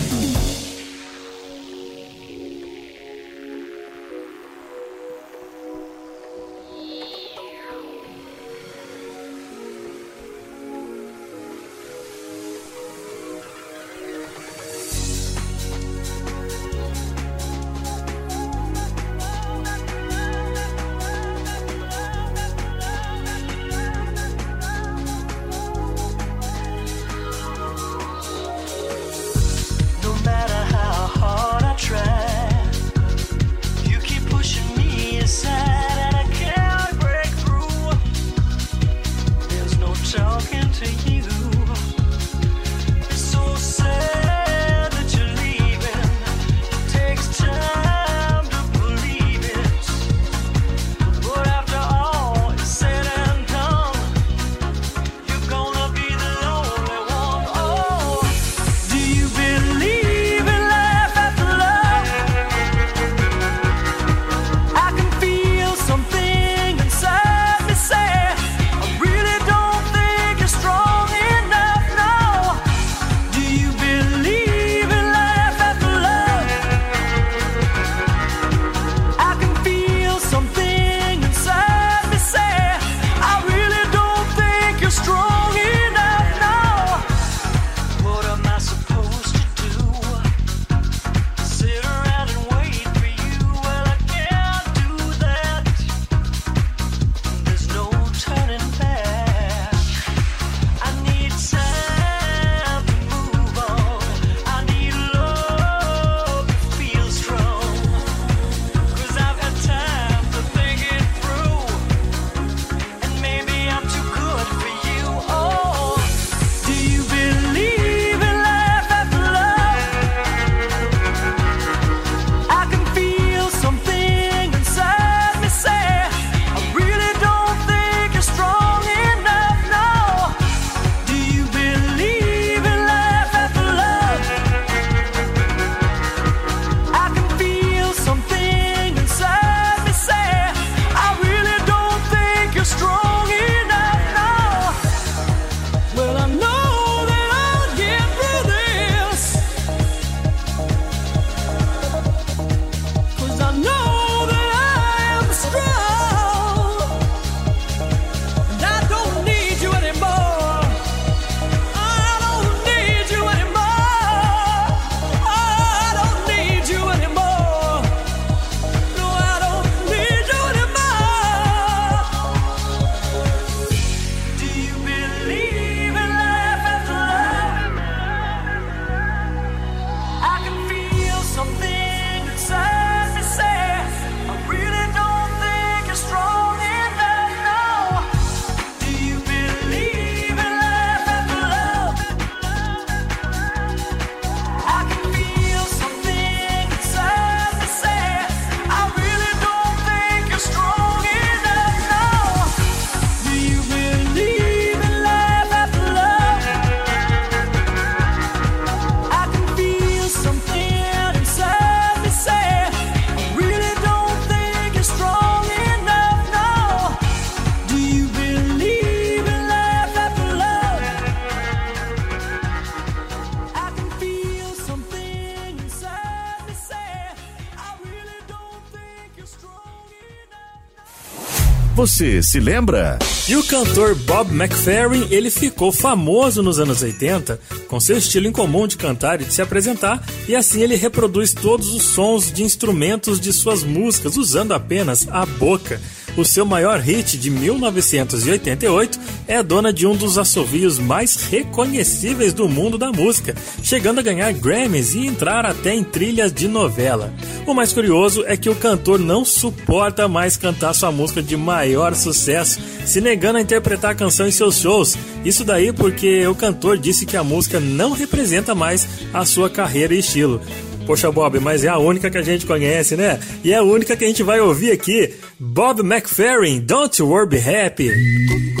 Você 231.81 232.21
se 232.21 232.39
lembra? 232.39 232.99
E 233.27 233.35
o 233.35 233.43
cantor 233.43 233.95
Bob 233.95 234.29
McFerrin, 234.31 235.07
ele 235.09 235.31
ficou 235.31 235.71
famoso 235.71 236.43
nos 236.43 236.59
anos 236.59 236.83
80 236.83 237.39
com 237.67 237.79
seu 237.79 237.97
estilo 237.97 238.27
incomum 238.27 238.67
de 238.67 238.77
cantar 238.77 239.19
e 239.19 239.25
de 239.25 239.33
se 239.33 239.41
apresentar, 239.41 239.99
e 240.27 240.35
assim 240.35 240.61
ele 240.61 240.75
reproduz 240.75 241.33
todos 241.33 241.73
os 241.73 241.81
sons 241.81 242.31
de 242.31 242.43
instrumentos 242.43 243.19
de 243.19 243.33
suas 243.33 243.63
músicas 243.63 244.15
usando 244.15 244.53
apenas 244.53 245.07
a 245.09 245.25
boca. 245.25 245.81
O 246.15 246.23
seu 246.23 246.45
maior 246.45 246.79
hit 246.79 247.17
de 247.17 247.31
1988 247.31 248.99
é 249.27 249.41
dona 249.41 249.73
de 249.73 249.87
um 249.87 249.95
dos 249.95 250.17
assovios 250.17 250.77
mais 250.77 251.23
reconhecíveis 251.31 252.31
do 252.31 252.47
mundo 252.47 252.77
da 252.77 252.91
música, 252.91 253.33
chegando 253.63 253.99
a 253.99 254.03
ganhar 254.03 254.31
Grammys 254.33 254.93
e 254.93 255.07
entrar 255.07 255.47
até 255.47 255.73
em 255.73 255.83
trilhas 255.83 256.31
de 256.31 256.47
novela. 256.47 257.11
O 257.45 257.53
mais 257.53 257.73
curioso 257.73 258.23
é 258.27 258.37
que 258.37 258.49
o 258.49 258.55
cantor 258.55 258.99
não 258.99 259.25
suporta 259.25 260.07
mais 260.07 260.37
cantar 260.37 260.73
sua 260.73 260.91
música 260.91 261.21
de 261.21 261.35
maior 261.35 261.95
sucesso, 261.95 262.61
se 262.85 263.01
negando 263.01 263.39
a 263.39 263.41
interpretar 263.41 263.91
a 263.91 263.95
canção 263.95 264.27
em 264.27 264.31
seus 264.31 264.59
shows. 264.59 264.95
Isso 265.25 265.43
daí 265.43 265.73
porque 265.73 266.25
o 266.27 266.35
cantor 266.35 266.77
disse 266.77 267.05
que 267.05 267.17
a 267.17 267.23
música 267.23 267.59
não 267.59 267.91
representa 267.91 268.53
mais 268.53 268.87
a 269.13 269.25
sua 269.25 269.49
carreira 269.49 269.93
e 269.93 269.99
estilo. 269.99 270.39
Poxa, 270.85 271.11
Bob, 271.11 271.39
mas 271.39 271.63
é 271.63 271.67
a 271.67 271.77
única 271.77 272.09
que 272.09 272.17
a 272.17 272.23
gente 272.23 272.45
conhece, 272.45 272.95
né? 272.95 273.19
E 273.43 273.51
é 273.53 273.57
a 273.57 273.63
única 273.63 273.95
que 273.95 274.03
a 274.03 274.07
gente 274.07 274.23
vai 274.23 274.39
ouvir 274.39 274.71
aqui. 274.71 275.13
Bob 275.39 275.81
McFerrin, 275.81 276.59
Don't 276.59 277.01
Worry 277.01 277.37
Happy. 277.37 278.60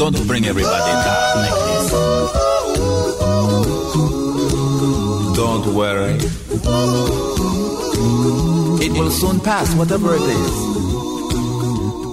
Don't 0.00 0.26
bring 0.26 0.46
everybody 0.46 0.92
down 1.04 1.36
like 1.36 1.58
this. 1.68 1.92
Don't 5.36 5.66
worry. 5.74 6.16
It 8.80 8.92
will 8.92 9.10
soon 9.10 9.40
pass, 9.40 9.74
whatever 9.74 10.14
it 10.14 10.22
is. 10.22 10.52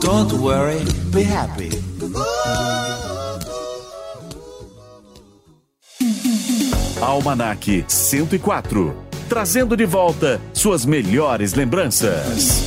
Don't 0.02 0.34
worry, 0.34 0.84
be 1.14 1.24
happy. 1.24 1.70
Almanac 7.02 7.86
104. 7.88 8.96
Trazendo 9.30 9.78
de 9.78 9.86
volta 9.86 10.42
suas 10.52 10.86
melhores 10.86 11.54
lembranças. 11.54 12.67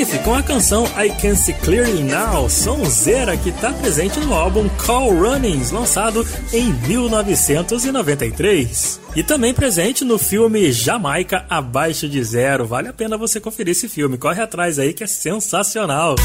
Com 0.00 0.34
a 0.34 0.42
canção 0.42 0.86
I 0.96 1.10
Can 1.20 1.34
See 1.34 1.52
Clearly 1.52 2.02
Now, 2.02 2.48
sonzeira 2.48 3.36
que 3.36 3.50
está 3.50 3.70
presente 3.70 4.18
no 4.20 4.32
álbum 4.32 4.66
Call 4.86 5.12
Runnings, 5.12 5.70
lançado 5.70 6.26
em 6.54 6.72
1993. 6.72 8.98
E 9.14 9.22
também 9.22 9.52
presente 9.52 10.02
no 10.02 10.16
filme 10.16 10.72
Jamaica 10.72 11.44
Abaixo 11.50 12.08
de 12.08 12.24
Zero. 12.24 12.66
Vale 12.66 12.88
a 12.88 12.94
pena 12.94 13.18
você 13.18 13.38
conferir 13.38 13.72
esse 13.72 13.90
filme, 13.90 14.16
corre 14.16 14.40
atrás 14.40 14.78
aí 14.78 14.94
que 14.94 15.04
é 15.04 15.06
sensacional. 15.06 16.16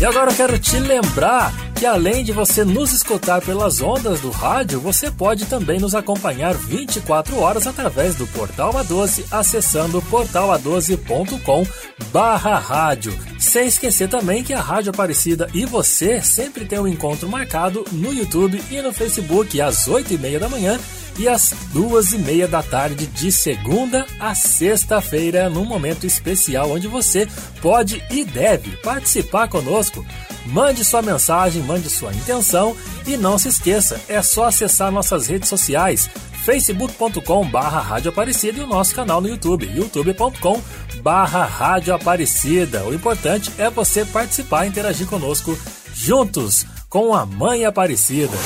E 0.00 0.04
agora 0.04 0.30
eu 0.30 0.36
quero 0.36 0.56
te 0.56 0.78
lembrar 0.78 1.52
que 1.80 1.86
além 1.86 2.22
de 2.22 2.30
você 2.30 2.62
nos 2.62 2.92
escutar 2.92 3.40
pelas 3.40 3.80
ondas 3.80 4.20
do 4.20 4.28
rádio, 4.28 4.78
você 4.78 5.10
pode 5.10 5.46
também 5.46 5.80
nos 5.80 5.94
acompanhar 5.94 6.52
24 6.52 7.38
horas 7.38 7.66
através 7.66 8.14
do 8.16 8.26
Portal 8.26 8.74
A12, 8.74 9.24
acessando 9.30 10.02
portala12.com 10.02 11.66
barra 12.12 12.58
rádio. 12.58 13.18
Sem 13.38 13.66
esquecer 13.66 14.10
também 14.10 14.44
que 14.44 14.52
a 14.52 14.60
Rádio 14.60 14.90
Aparecida 14.90 15.48
e 15.54 15.64
você 15.64 16.20
sempre 16.20 16.66
tem 16.66 16.78
um 16.78 16.86
encontro 16.86 17.26
marcado 17.30 17.82
no 17.92 18.12
YouTube 18.12 18.62
e 18.70 18.82
no 18.82 18.92
Facebook 18.92 19.58
às 19.58 19.88
8 19.88 20.12
e 20.12 20.18
meia 20.18 20.38
da 20.38 20.50
manhã 20.50 20.78
e 21.18 21.26
às 21.26 21.54
duas 21.72 22.12
e 22.12 22.18
meia 22.18 22.46
da 22.46 22.62
tarde 22.62 23.06
de 23.06 23.32
segunda 23.32 24.04
a 24.18 24.34
sexta-feira, 24.34 25.48
num 25.48 25.64
momento 25.64 26.06
especial 26.06 26.72
onde 26.72 26.86
você 26.86 27.26
pode 27.62 28.04
e 28.10 28.22
deve 28.22 28.76
participar 28.82 29.48
conosco. 29.48 30.04
Mande 30.46 30.84
sua 30.84 31.02
mensagem, 31.02 31.62
mande 31.62 31.88
sua 31.90 32.12
intenção 32.12 32.76
e 33.06 33.16
não 33.16 33.38
se 33.38 33.48
esqueça, 33.48 34.00
é 34.08 34.22
só 34.22 34.44
acessar 34.44 34.90
nossas 34.90 35.26
redes 35.26 35.48
sociais 35.48 36.08
facebook.com 36.44 37.46
barra 37.48 37.80
Rádio 37.80 38.10
Aparecida 38.10 38.58
e 38.58 38.62
o 38.62 38.66
nosso 38.66 38.94
canal 38.94 39.20
no 39.20 39.28
YouTube, 39.28 39.70
youtube.com 39.72 40.60
barra 41.02 41.44
Rádio 41.44 41.94
Aparecida. 41.94 42.84
O 42.84 42.94
importante 42.94 43.52
é 43.58 43.70
você 43.70 44.04
participar 44.04 44.64
e 44.64 44.68
interagir 44.68 45.06
conosco 45.06 45.56
juntos 45.94 46.66
com 46.88 47.14
a 47.14 47.24
Mãe 47.26 47.64
Aparecida. 47.64 48.36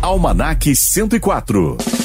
Almanac 0.00 0.74
104. 0.74 1.99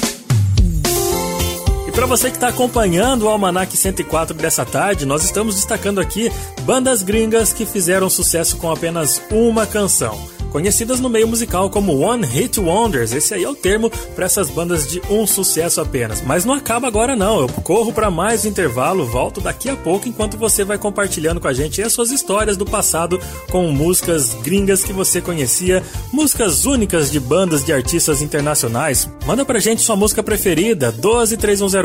Para 1.96 2.04
você 2.04 2.28
que 2.28 2.36
está 2.36 2.48
acompanhando 2.48 3.22
o 3.22 3.28
Almanac 3.30 3.74
104 3.74 4.36
dessa 4.36 4.66
tarde, 4.66 5.06
nós 5.06 5.24
estamos 5.24 5.54
destacando 5.54 5.98
aqui 5.98 6.30
bandas 6.60 7.02
gringas 7.02 7.54
que 7.54 7.64
fizeram 7.64 8.10
sucesso 8.10 8.58
com 8.58 8.70
apenas 8.70 9.22
uma 9.30 9.66
canção. 9.66 10.36
Conhecidas 10.56 11.00
no 11.00 11.10
meio 11.10 11.28
musical 11.28 11.68
como 11.68 11.98
One 11.98 12.24
Hit 12.24 12.58
Wonders, 12.58 13.12
esse 13.12 13.34
aí 13.34 13.44
é 13.44 13.48
o 13.48 13.54
termo 13.54 13.90
para 14.14 14.24
essas 14.24 14.48
bandas 14.48 14.86
de 14.86 15.02
um 15.10 15.26
sucesso 15.26 15.80
apenas. 15.80 16.22
Mas 16.22 16.46
não 16.46 16.54
acaba 16.54 16.86
agora 16.86 17.14
não, 17.14 17.40
eu 17.40 17.48
corro 17.62 17.92
para 17.92 18.10
mais 18.10 18.44
um 18.44 18.48
intervalo, 18.48 19.04
volto 19.04 19.40
daqui 19.40 19.68
a 19.68 19.76
pouco 19.76 20.08
enquanto 20.08 20.38
você 20.38 20.64
vai 20.64 20.78
compartilhando 20.78 21.40
com 21.40 21.48
a 21.48 21.52
gente 21.52 21.82
as 21.82 21.92
suas 21.92 22.10
histórias 22.10 22.56
do 22.56 22.64
passado 22.64 23.20
com 23.50 23.70
músicas 23.70 24.34
gringas 24.42 24.82
que 24.82 24.94
você 24.94 25.20
conhecia, 25.20 25.82
músicas 26.12 26.64
únicas 26.64 27.10
de 27.10 27.20
bandas 27.20 27.62
de 27.62 27.72
artistas 27.72 28.22
internacionais. 28.22 29.10
Manda 29.26 29.44
pra 29.44 29.58
gente 29.58 29.82
sua 29.82 29.96
música 29.96 30.22
preferida, 30.22 30.90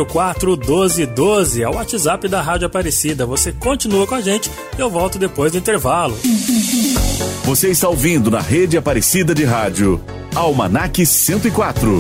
123104 0.06 0.58
1212, 0.58 1.64
é 1.64 1.70
o 1.70 1.76
WhatsApp 1.76 2.28
da 2.28 2.42
Rádio 2.42 2.68
Aparecida. 2.68 3.26
Você 3.26 3.52
continua 3.52 4.06
com 4.08 4.16
a 4.16 4.22
gente 4.22 4.50
e 4.78 4.82
eu 4.82 4.90
volto 4.90 5.18
depois 5.18 5.52
do 5.52 5.58
intervalo. 5.58 6.18
Você 7.44 7.70
está 7.70 7.90
ouvindo 7.90 8.30
na 8.32 8.40
rede 8.40 8.78
Aparecida 8.78 9.34
de 9.34 9.44
Rádio, 9.44 10.02
Almanac 10.36 11.06
104. 11.06 12.00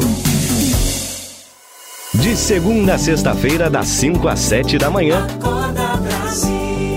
De 2.14 2.36
segunda 2.36 2.96
a 2.96 2.98
sexta-feira, 2.98 3.70
das 3.70 3.88
5 3.88 4.28
às 4.28 4.40
7 4.40 4.78
da 4.78 4.90
manhã. 4.90 5.26
Acorda. 5.26 5.81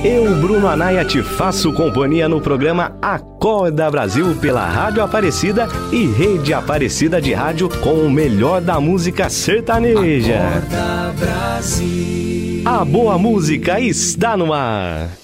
Eu, 0.05 0.34
Bruno 0.34 0.68
Anaia, 0.68 1.02
te 1.02 1.22
faço 1.22 1.72
companhia 1.72 2.28
no 2.28 2.38
programa 2.38 2.94
Acorda 3.00 3.90
Brasil 3.90 4.34
pela 4.38 4.62
Rádio 4.66 5.02
Aparecida 5.02 5.66
e 5.90 6.05
Rede 6.05 6.52
Aparecida 6.52 7.22
de 7.22 7.32
Rádio 7.32 7.70
com 7.80 7.94
o 7.94 8.11
melhor 8.11 8.61
da 8.61 8.78
música 8.78 9.30
sertaneja. 9.30 10.59
Acorda 10.59 11.14
Brasil. 11.18 12.62
A 12.66 12.84
boa 12.84 13.16
música 13.16 13.80
está 13.80 14.36
no 14.36 14.52
ar. 14.52 15.23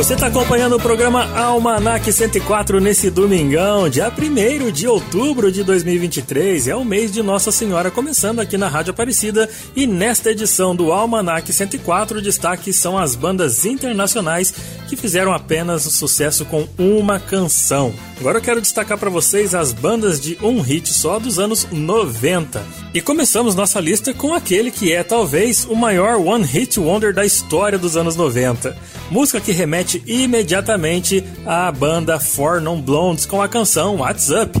Você 0.00 0.14
está 0.14 0.28
acompanhando 0.28 0.76
o 0.76 0.80
programa 0.80 1.30
Almanac 1.38 2.10
104 2.10 2.80
nesse 2.80 3.10
domingão, 3.10 3.86
dia 3.86 4.10
1 4.10 4.72
de 4.72 4.88
outubro 4.88 5.52
de 5.52 5.62
2023. 5.62 6.68
É 6.68 6.74
o 6.74 6.82
mês 6.82 7.12
de 7.12 7.22
Nossa 7.22 7.52
Senhora, 7.52 7.90
começando 7.90 8.40
aqui 8.40 8.56
na 8.56 8.66
Rádio 8.66 8.92
Aparecida. 8.92 9.46
E 9.76 9.86
nesta 9.86 10.30
edição 10.30 10.74
do 10.74 10.90
Almanac 10.90 11.52
104, 11.52 12.18
o 12.18 12.22
destaque 12.22 12.72
são 12.72 12.96
as 12.96 13.14
bandas 13.14 13.66
internacionais 13.66 14.54
que 14.88 14.96
fizeram 14.96 15.34
apenas 15.34 15.82
sucesso 15.82 16.46
com 16.46 16.66
uma 16.78 17.20
canção. 17.20 17.92
Agora 18.18 18.38
eu 18.38 18.42
quero 18.42 18.60
destacar 18.60 18.98
para 18.98 19.08
vocês 19.08 19.54
as 19.54 19.72
bandas 19.72 20.18
de 20.20 20.36
um 20.42 20.60
hit 20.60 20.92
só 20.92 21.18
dos 21.18 21.38
anos 21.38 21.66
90. 21.70 22.62
E 22.92 23.00
começamos 23.00 23.54
nossa 23.54 23.78
lista 23.80 24.12
com 24.12 24.34
aquele 24.34 24.70
que 24.70 24.92
é 24.92 25.02
talvez 25.02 25.64
o 25.64 25.76
maior 25.76 26.16
one 26.16 26.44
hit 26.44 26.80
wonder 26.80 27.14
da 27.14 27.24
história 27.24 27.78
dos 27.78 27.96
anos 27.96 28.16
90. 28.16 28.76
Música 29.10 29.40
que 29.40 29.52
remete 29.52 29.89
imediatamente 30.06 31.24
à 31.46 31.70
banda 31.72 32.20
Four 32.20 32.60
Non 32.60 32.80
Blondes 32.80 33.26
com 33.26 33.40
a 33.40 33.48
canção 33.48 33.96
What's 33.96 34.28
Up. 34.30 34.60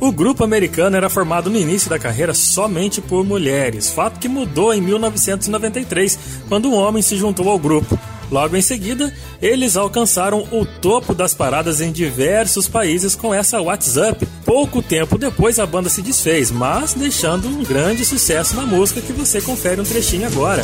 O 0.00 0.12
grupo 0.12 0.44
americano 0.44 0.96
era 0.96 1.08
formado 1.08 1.50
no 1.50 1.58
início 1.58 1.90
da 1.90 1.98
carreira 1.98 2.32
somente 2.32 3.00
por 3.00 3.24
mulheres, 3.24 3.90
fato 3.90 4.20
que 4.20 4.28
mudou 4.28 4.72
em 4.72 4.80
1993, 4.80 6.18
quando 6.48 6.68
um 6.68 6.74
homem 6.74 7.02
se 7.02 7.16
juntou 7.16 7.48
ao 7.48 7.58
grupo. 7.58 7.98
Logo 8.30 8.56
em 8.56 8.62
seguida, 8.62 9.12
eles 9.40 9.76
alcançaram 9.76 10.46
o 10.52 10.64
topo 10.64 11.14
das 11.14 11.32
paradas 11.34 11.80
em 11.80 11.90
diversos 11.90 12.68
países 12.68 13.14
com 13.14 13.32
essa 13.32 13.60
WhatsApp. 13.60 14.26
Pouco 14.44 14.82
tempo 14.82 15.16
depois, 15.16 15.58
a 15.58 15.66
banda 15.66 15.88
se 15.88 16.02
desfez, 16.02 16.50
mas 16.50 16.92
deixando 16.94 17.48
um 17.48 17.64
grande 17.64 18.04
sucesso 18.04 18.54
na 18.54 18.66
música 18.66 19.00
que 19.00 19.12
você 19.12 19.40
confere 19.40 19.80
um 19.80 19.84
trechinho 19.84 20.26
agora. 20.26 20.62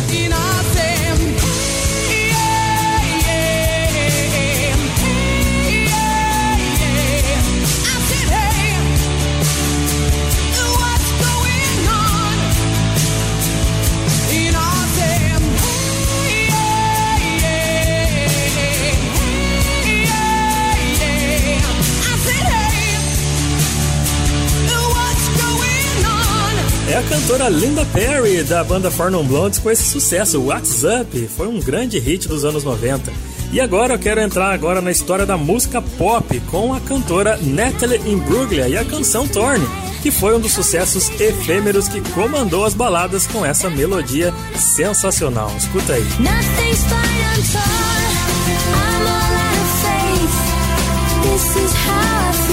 Cantora 27.26 27.48
Linda 27.48 27.86
Perry 27.86 28.42
da 28.42 28.62
banda 28.62 28.90
Fornum 28.90 29.24
Blondes 29.26 29.58
com 29.58 29.70
esse 29.70 29.82
sucesso, 29.84 30.42
What's 30.42 30.82
Up, 30.84 31.28
foi 31.28 31.48
um 31.48 31.58
grande 31.58 31.98
hit 31.98 32.28
dos 32.28 32.44
anos 32.44 32.64
90. 32.64 33.10
E 33.50 33.62
agora 33.62 33.94
eu 33.94 33.98
quero 33.98 34.20
entrar 34.20 34.52
agora 34.52 34.82
na 34.82 34.90
história 34.90 35.24
da 35.24 35.34
música 35.34 35.80
pop 35.80 36.38
com 36.50 36.74
a 36.74 36.80
cantora 36.80 37.38
Natalie 37.40 37.98
Imbruglia 38.04 38.68
e 38.68 38.76
a 38.76 38.84
canção 38.84 39.26
Torn, 39.26 39.66
que 40.02 40.10
foi 40.10 40.36
um 40.36 40.40
dos 40.40 40.52
sucessos 40.52 41.08
efêmeros 41.18 41.88
que 41.88 42.02
comandou 42.10 42.62
as 42.62 42.74
baladas 42.74 43.26
com 43.26 43.42
essa 43.42 43.70
melodia 43.70 44.30
sensacional. 44.54 45.50
Escuta 45.56 45.94
aí. 45.94 46.04
This 51.24 52.43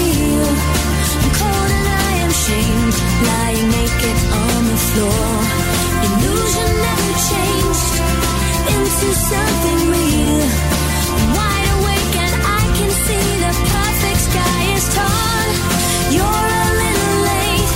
floor. 4.92 5.24
Illusion 6.06 6.70
never 6.86 7.12
changed 7.30 7.94
into 8.74 9.08
something 9.30 9.80
real. 9.92 10.44
I'm 11.12 11.24
wide 11.36 11.68
awake 11.76 12.14
and 12.26 12.34
I 12.60 12.62
can 12.76 12.90
see 13.04 13.26
the 13.44 13.52
perfect 13.72 14.20
sky 14.28 14.60
is 14.76 14.86
torn. 14.96 15.50
You're 16.16 16.48
a 16.64 16.70
little 16.82 17.16
late, 17.30 17.72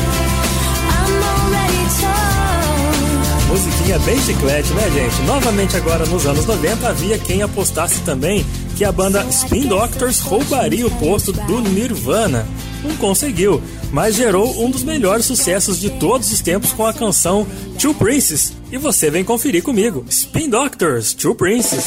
I'm 0.97 1.15
already 1.33 1.85
torn. 2.01 2.87
Musiquinha 3.49 3.99
bem 4.01 4.21
chiclete, 4.21 4.73
né, 4.75 4.91
gente? 4.91 5.23
Novamente 5.23 5.77
agora 5.77 6.05
nos 6.07 6.27
anos 6.27 6.45
90 6.47 6.89
havia 6.89 7.19
quem 7.19 7.43
apostasse 7.43 8.01
também 8.01 8.45
que 8.77 8.85
a 8.85 8.93
banda 8.93 9.25
Spin 9.31 9.69
Doctors 9.69 10.21
roubaria 10.21 10.87
o 10.87 10.91
posto 10.91 11.33
do 11.33 11.61
Nirvana. 11.63 12.47
Não 12.83 12.97
conseguiu, 12.97 13.63
mas 13.93 14.15
gerou 14.15 14.65
um 14.65 14.71
dos 14.71 14.83
melhores 14.83 15.27
sucessos 15.27 15.81
de 15.81 15.91
todos 15.91 16.33
os 16.33 16.41
tempos 16.41 16.73
com 16.73 16.87
a 16.87 16.93
canção 16.93 17.47
Two 17.79 17.95
Princes. 17.95 18.53
E 18.71 18.79
você 18.79 19.11
vem 19.11 19.25
conferir 19.25 19.63
comigo. 19.63 20.05
Spin 20.09 20.49
Doctors, 20.51 21.15
Two 21.15 21.35
Princes. 21.35 21.85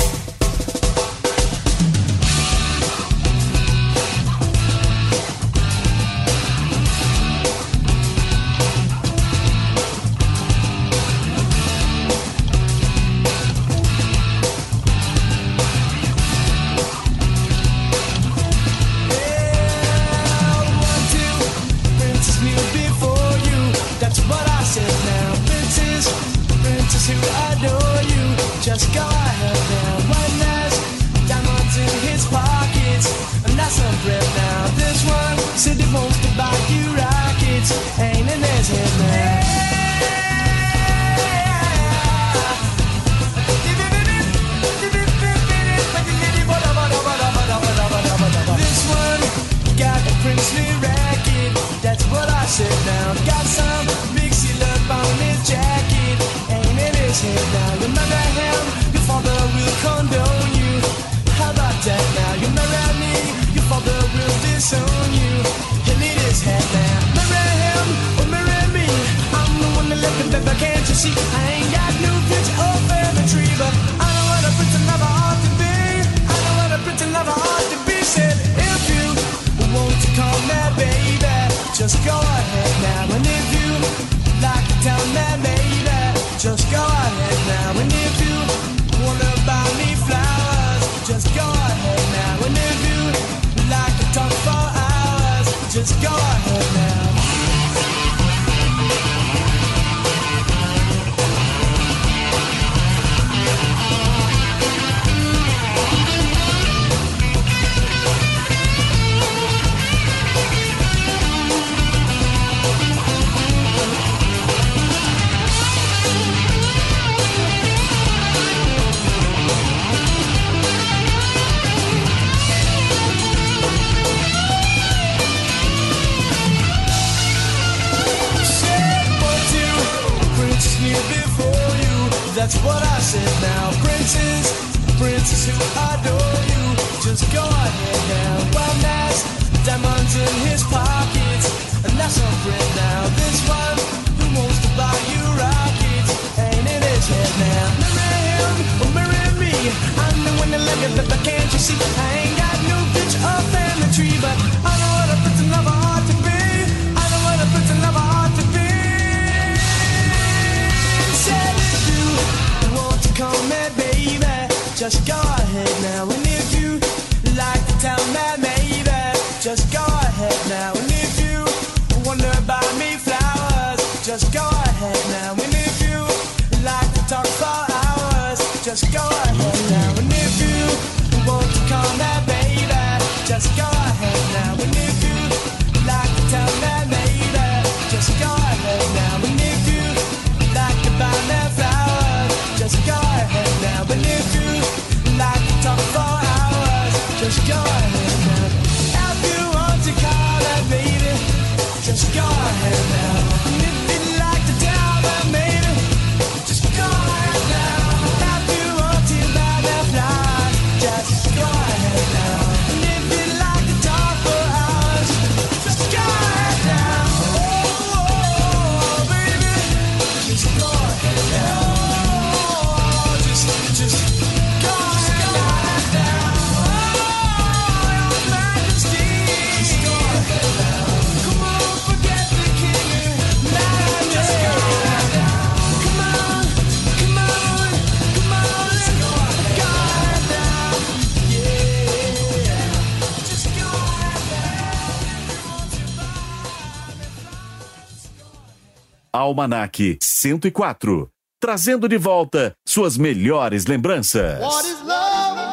Almanac 249.12 249.98
104, 250.02 251.10
trazendo 251.40 251.88
de 251.88 251.98
volta 251.98 252.54
suas 252.68 252.98
melhores 252.98 253.66
lembranças. 253.66 254.40
What 254.40 254.68
is 254.68 254.82
love? 254.84 255.49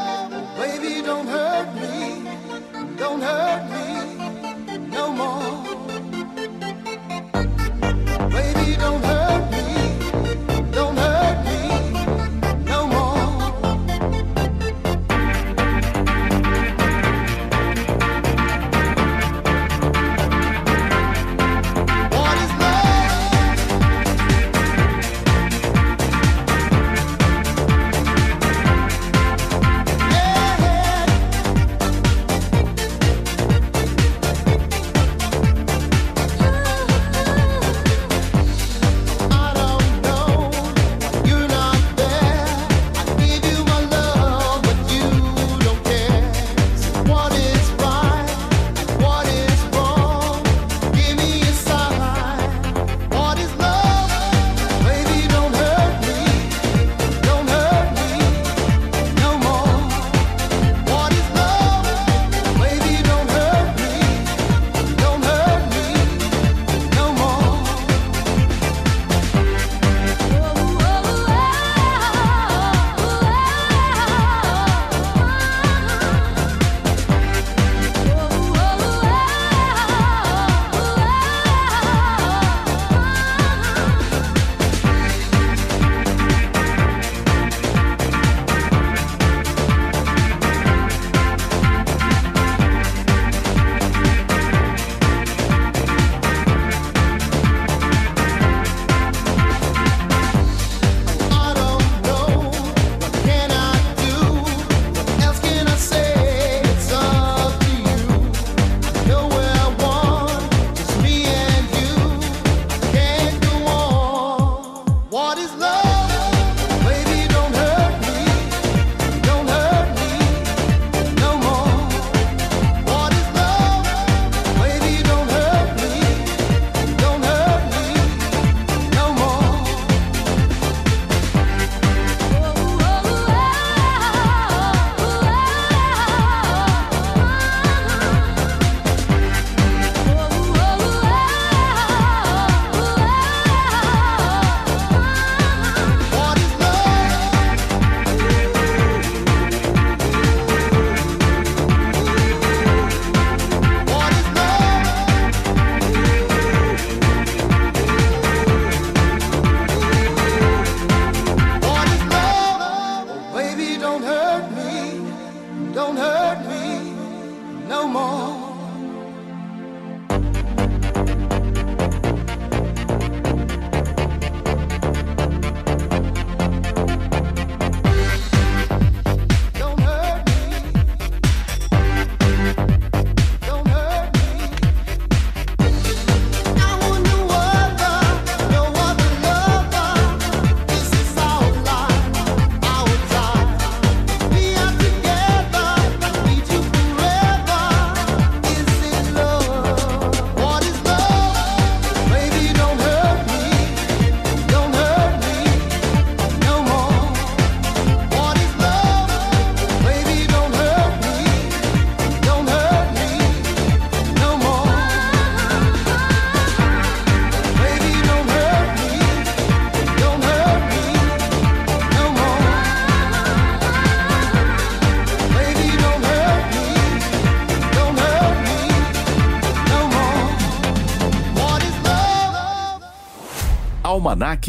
Almanac 234.16 234.48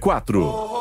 104. 0.00 0.73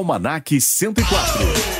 Almanac 0.00 0.50
104. 0.50 1.79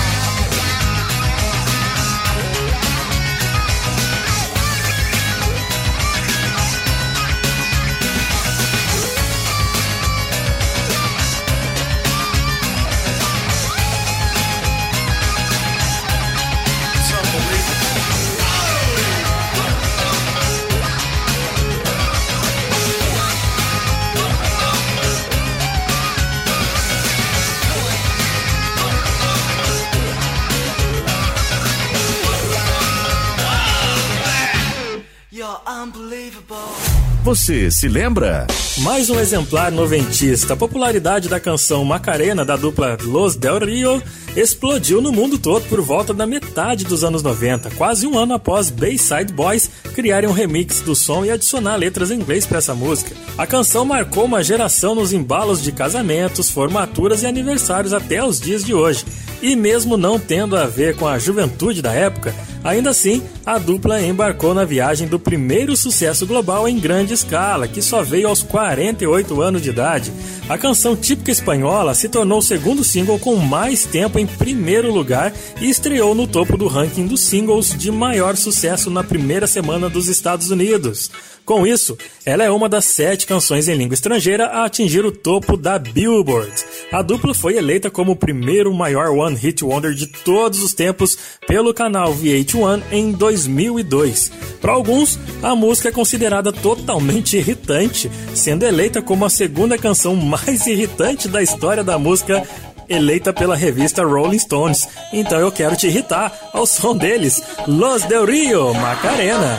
Você 37.23 37.69
se 37.69 37.87
lembra? 37.87 38.47
Mais 38.79 39.11
um 39.11 39.19
exemplar 39.19 39.71
noventista. 39.71 40.53
A 40.53 40.57
popularidade 40.57 41.29
da 41.29 41.39
canção 41.39 41.85
Macarena 41.85 42.43
da 42.43 42.55
dupla 42.55 42.97
Los 42.99 43.35
Del 43.35 43.59
Rio 43.59 44.01
explodiu 44.35 44.99
no 44.99 45.11
mundo 45.11 45.37
todo 45.37 45.63
por 45.69 45.81
volta 45.81 46.15
da 46.15 46.25
metade 46.25 46.83
dos 46.83 47.03
anos 47.03 47.21
90, 47.21 47.69
quase 47.71 48.07
um 48.07 48.17
ano 48.17 48.33
após 48.33 48.71
Bayside 48.71 49.33
Boys 49.33 49.69
criarem 49.93 50.27
um 50.27 50.33
remix 50.33 50.81
do 50.81 50.95
som 50.95 51.23
e 51.23 51.29
adicionar 51.29 51.75
letras 51.75 52.09
em 52.09 52.15
inglês 52.15 52.47
para 52.47 52.57
essa 52.57 52.73
música. 52.73 53.15
A 53.37 53.45
canção 53.45 53.85
marcou 53.85 54.25
uma 54.25 54.43
geração 54.43 54.95
nos 54.95 55.13
embalos 55.13 55.61
de 55.61 55.71
casamentos, 55.71 56.49
formaturas 56.49 57.21
e 57.21 57.27
aniversários 57.27 57.93
até 57.93 58.23
os 58.23 58.39
dias 58.39 58.63
de 58.63 58.73
hoje. 58.73 59.05
E 59.41 59.55
mesmo 59.55 59.97
não 59.97 60.19
tendo 60.19 60.55
a 60.55 60.67
ver 60.67 60.95
com 60.95 61.07
a 61.07 61.17
juventude 61.17 61.81
da 61.81 61.91
época, 61.91 62.33
ainda 62.63 62.91
assim, 62.91 63.23
a 63.43 63.57
dupla 63.57 64.01
embarcou 64.01 64.53
na 64.53 64.63
viagem 64.63 65.07
do 65.07 65.19
primeiro 65.19 65.75
sucesso 65.75 66.27
global 66.27 66.67
em 66.67 66.79
grande 66.79 67.13
escala, 67.13 67.67
que 67.67 67.81
só 67.81 68.03
veio 68.03 68.27
aos 68.27 68.43
48 68.43 69.41
anos 69.41 69.61
de 69.63 69.69
idade. 69.69 70.13
A 70.47 70.57
canção 70.57 70.95
típica 70.95 71.31
espanhola 71.31 71.95
se 71.95 72.07
tornou 72.07 72.37
o 72.37 72.43
segundo 72.43 72.83
single 72.83 73.17
com 73.17 73.35
mais 73.35 73.83
tempo 73.83 74.19
em 74.19 74.27
primeiro 74.27 74.93
lugar 74.93 75.33
e 75.59 75.69
estreou 75.69 76.13
no 76.13 76.27
topo 76.27 76.55
do 76.55 76.67
ranking 76.67 77.07
dos 77.07 77.21
singles 77.21 77.75
de 77.75 77.91
maior 77.91 78.35
sucesso 78.37 78.91
na 78.91 79.03
primeira 79.03 79.47
semana 79.47 79.89
dos 79.89 80.07
Estados 80.07 80.51
Unidos. 80.51 81.09
Com 81.51 81.67
isso, 81.67 81.97
ela 82.25 82.45
é 82.45 82.49
uma 82.49 82.69
das 82.69 82.85
sete 82.85 83.27
canções 83.27 83.67
em 83.67 83.75
língua 83.75 83.93
estrangeira 83.93 84.45
a 84.45 84.63
atingir 84.63 85.05
o 85.05 85.11
topo 85.11 85.57
da 85.57 85.77
Billboard. 85.77 86.49
A 86.89 87.01
dupla 87.01 87.33
foi 87.33 87.57
eleita 87.57 87.91
como 87.91 88.13
o 88.13 88.15
primeiro 88.15 88.73
maior 88.73 89.09
One 89.09 89.35
Hit 89.35 89.61
Wonder 89.61 89.93
de 89.93 90.07
todos 90.07 90.63
os 90.63 90.73
tempos 90.73 91.17
pelo 91.45 91.73
canal 91.73 92.15
VH1 92.15 92.83
em 92.89 93.11
2002. 93.11 94.31
Para 94.61 94.71
alguns, 94.71 95.19
a 95.43 95.53
música 95.53 95.89
é 95.89 95.91
considerada 95.91 96.53
totalmente 96.53 97.35
irritante, 97.35 98.09
sendo 98.33 98.63
eleita 98.63 99.01
como 99.01 99.25
a 99.25 99.29
segunda 99.29 99.77
canção 99.77 100.15
mais 100.15 100.65
irritante 100.67 101.27
da 101.27 101.43
história 101.43 101.83
da 101.83 101.99
música 101.99 102.47
eleita 102.91 103.33
pela 103.33 103.55
revista 103.55 104.03
Rolling 104.03 104.39
Stones. 104.39 104.87
Então 105.13 105.39
eu 105.39 105.51
quero 105.51 105.75
te 105.75 105.87
irritar 105.87 106.31
ao 106.53 106.65
som 106.65 106.95
deles, 106.95 107.41
Los 107.67 108.03
Del 108.03 108.25
Rio, 108.25 108.73
Macarena. 108.73 109.57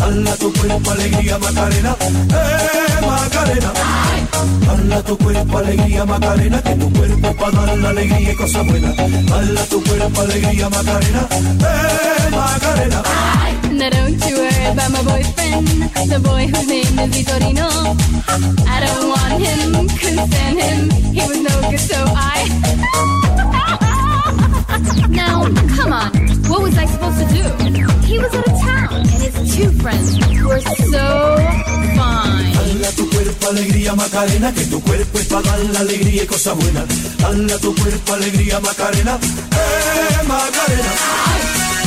Hala 0.00 0.36
tu 0.36 0.52
cuerpo 0.52 0.90
alegría 0.90 1.38
Macarena, 1.38 1.96
eh 2.02 3.06
Macarena. 3.06 3.72
Hala 4.68 5.02
tu 5.02 5.16
cuerpo 5.18 5.58
alegría 5.58 6.04
Macarena, 6.04 6.62
que 6.62 6.74
tu 6.74 6.92
cuerpo 6.92 7.34
para 7.36 7.66
dar 7.66 7.78
la 7.78 7.88
alegría 7.90 8.32
y 8.32 8.34
cosas 8.34 8.66
buenas. 8.66 8.98
Hala 8.98 9.64
tu 9.70 9.82
cuerpo 9.82 10.20
alegría 10.20 10.68
Macarena, 10.68 11.28
eh 11.30 12.30
Macarena. 12.30 13.02
Now 13.72 13.90
don't 13.90 14.24
you 14.26 14.36
worry 14.36 14.66
about 14.66 14.90
my 14.92 15.02
boyfriend, 15.02 15.66
the 16.08 16.18
boy 16.20 16.46
whose 16.46 16.68
name 16.68 16.98
is 16.98 17.10
Vitorino. 17.10 17.68
I 18.66 18.80
don't 18.84 19.08
want 19.08 19.42
him, 19.42 19.88
couldn't 19.98 20.28
stand 20.28 20.60
him. 20.60 20.90
He 21.12 21.20
was 21.26 21.40
no 21.40 21.70
good, 21.70 21.80
so 21.80 21.96
I. 22.14 23.23
now, 25.08 25.44
come 25.76 25.92
on, 25.92 26.10
what 26.48 26.62
was 26.62 26.76
I 26.76 26.86
supposed 26.86 27.18
to 27.20 27.26
do? 27.26 27.44
He 28.06 28.18
was 28.18 28.34
out 28.34 28.46
of 28.46 28.60
town, 28.60 28.94
and 28.94 29.08
his 29.08 29.56
two 29.56 29.70
friends 29.80 30.18
were 30.44 30.60
so 30.60 31.36
fine. 31.96 32.52
Tu 32.96 33.08
cuerpo 33.10 33.48
alegría 33.48 33.94
Macarena, 33.94 34.52
que 34.52 34.64
tu 34.66 34.80
cuerpo 34.80 35.18
es 35.18 35.26
para 35.26 35.42
dar 35.42 35.58
la 35.72 35.80
alegría 35.80 36.22
y 36.22 36.26
cosas 36.26 36.56
buenas. 36.56 36.84
Hala 37.24 37.58
tu 37.58 37.74
cuerpo 37.74 38.12
alegría 38.12 38.60
Macarena, 38.60 39.18
eh 39.18 40.22
Macarena. 40.28 40.92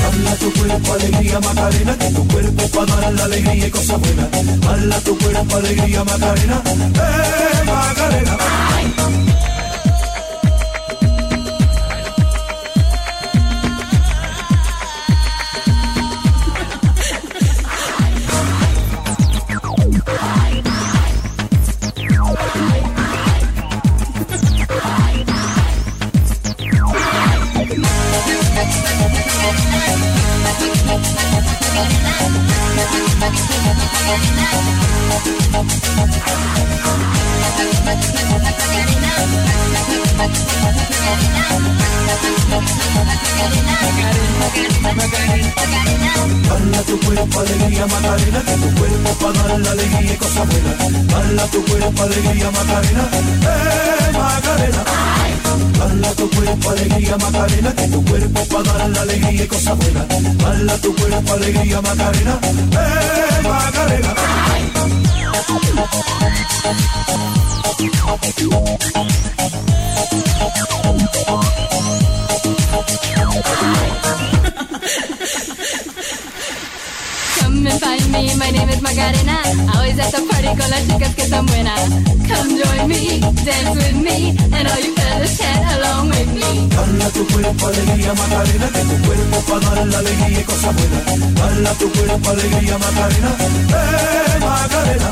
Hala 0.07 0.35
tu 0.35 0.51
cuerpo 0.53 0.93
alegría 0.93 1.39
Macarena, 1.39 1.97
que 1.97 2.09
tu 2.11 2.27
cuerpo 2.27 2.67
para 2.69 2.95
dar 3.01 3.13
la 3.13 3.23
alegría 3.25 3.67
y 3.67 3.71
cosas 3.71 3.99
buenas. 4.01 4.29
Hala 4.67 4.99
tu 5.01 5.17
cuerpo 5.17 5.57
alegría 5.57 6.03
Macarena, 6.03 6.61
eh 6.65 7.63
Macarena. 7.65 8.37
Thank 34.07 34.31
you. 37.11 37.16
Hala 46.49 46.81
tu 46.83 46.99
cuerpo 46.99 47.39
alegría 47.39 47.87
Macarena, 47.87 48.41
que 48.45 48.53
tu 48.53 48.75
cuerpo 48.75 49.09
para 49.19 49.47
dar 49.47 49.59
la 49.59 49.71
alegría 49.71 50.13
y 50.13 50.17
cosas 50.17 50.47
buenas. 50.47 51.13
Hala 51.13 51.47
tu 51.47 51.65
cuerpo 51.65 52.03
alegría 52.03 52.51
Macarena, 52.51 53.09
eh 53.13 54.11
Macarena. 54.13 54.83
Hala 55.81 56.11
tu 56.13 56.29
cuerpo 56.29 56.69
alegría 56.69 57.17
Macarena, 57.17 57.75
que 57.75 57.87
tu 57.87 58.05
cuerpo 58.05 58.45
para 58.45 58.77
dar 58.77 58.89
la 58.89 59.01
alegría 59.01 59.43
y 59.43 59.47
cosas 59.47 59.77
buenas. 59.77 60.05
Hala 60.45 60.77
tu 60.77 60.95
cuerpo 60.95 61.33
alegría 61.33 61.81
Macarena, 61.81 62.39
eh 62.43 63.41
Macarena. 63.43 64.13
Come 65.45 65.59
Come 65.59 66.17
and 77.65 77.79
find 77.79 78.11
me, 78.11 78.35
my 78.35 78.51
name 78.51 78.69
is 78.69 78.81
Macarena. 78.81 79.39
Always 79.73 79.97
at 79.97 80.11
the 80.11 80.21
party 80.29 80.51
con 80.59 80.69
las 80.69 80.83
chicas 80.87 81.15
que 81.15 81.25
son 81.27 81.45
buenas. 81.45 81.79
Come 82.27 82.59
join 82.59 82.87
me, 82.87 83.19
dance 83.45 83.73
with 83.75 83.97
me, 84.03 84.35
and 84.53 84.67
all 84.67 84.79
you 84.79 84.93
fellas 84.95 85.37
chat 85.37 85.63
along 85.77 86.09
with 86.09 86.31
me. 86.33 86.67
Dala 86.69 87.09
tu 87.09 87.25
cuerpo 87.27 87.67
alegría 87.67 88.13
Macarena, 88.13 88.67
que 88.67 88.81
tu 88.89 88.97
cuerpo 89.05 89.37
para 89.47 89.75
dar 89.75 89.87
la 89.87 89.97
alegría 89.99 90.39
y 90.39 90.43
cosas 90.43 90.75
buenas. 90.75 91.35
Dala 91.35 91.71
tu 91.79 91.91
cuerpo 91.91 92.29
alegría 92.29 92.77
Macarena, 92.77 93.31
eh 93.39 94.39
Macarena. 94.39 95.11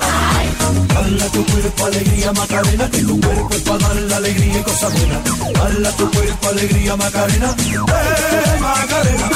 Dala 0.94 1.26
tu 1.32 1.46
cuerpo 1.46 1.86
alegría 1.86 2.34
Macarena, 2.34 2.92
que 2.92 3.02
tu 3.02 3.22
cuerpo 3.22 3.56
para 3.66 3.88
dar 3.88 3.96
la 3.96 4.18
alegría 4.18 4.60
y 4.60 4.64
cosas 4.64 4.94
buenas. 4.94 5.22
Dala 5.54 5.92
tu 5.92 6.12
cuerpo 6.12 6.50
alegría 6.50 6.96
Macarena, 6.96 7.56
eh 7.60 8.60
Macarena. 8.60 9.30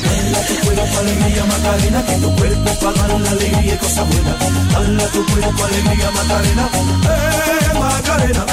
Tu 0.00 0.54
cuerpo 0.64 0.98
alegría 0.98 1.44
Macarena, 1.44 2.00
que 2.06 2.14
tu 2.16 2.36
cuerpo 2.36 2.70
para 2.80 3.08
dar 3.08 3.20
la 3.20 3.30
alegría 3.30 3.74
y 3.74 3.78
cosas 3.78 4.06
buenas. 4.08 4.36
Tu 5.12 5.26
cuerpo 5.26 5.64
alegría 5.64 6.10
Macarena, 6.10 6.68
eh 7.04 7.78
Macarena. 7.78 8.44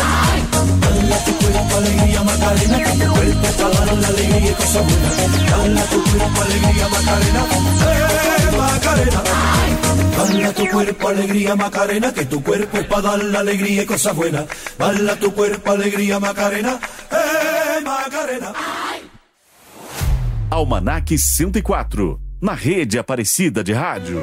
Dala 0.82 1.18
tu 1.26 1.32
cuerpo 1.38 1.78
alegría 1.78 2.24
Macarena, 2.24 2.78
que 2.84 2.92
tu 2.92 3.12
cuerpo 3.14 3.48
para 3.58 3.86
dar 3.86 3.98
la 3.98 4.08
alegría 4.08 4.52
y 4.52 4.54
cosas 4.54 4.84
buenas. 4.88 5.90
Tu 5.90 6.04
cuerpo 6.04 6.42
alegría 6.42 6.88
Macarena, 6.90 7.42
eh 7.88 8.58
Macarena. 8.58 9.22
Dala 10.18 10.54
tu 10.54 10.68
cuerpo 10.70 11.08
alegría 11.08 11.56
Macarena, 11.56 12.14
que 12.14 12.26
tu 12.26 12.44
cuerpo 12.44 12.78
es 12.78 12.86
para 12.88 13.02
dar 13.02 13.24
la 13.24 13.40
alegría 13.40 13.84
y 13.84 13.86
cosas 13.86 14.16
buenas. 14.16 14.46
Dala 14.78 15.16
tu 15.16 15.34
cuerpo 15.34 15.72
alegría 15.72 16.20
Macarena, 16.20 16.80
eh 17.12 17.82
Macarena. 17.84 18.54
Almanac 20.50 21.18
104, 21.18 22.22
na 22.42 22.54
rede 22.54 22.98
Aparecida 22.98 23.62
de 23.62 23.74
Rádio. 23.74 24.22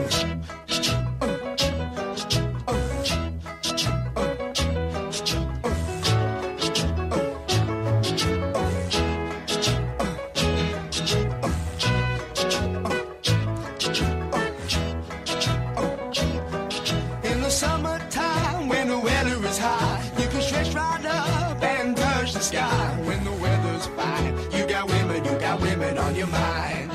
Got 25.54 25.62
women 25.62 25.98
on 25.98 26.14
your 26.14 26.26
mind. 26.26 26.90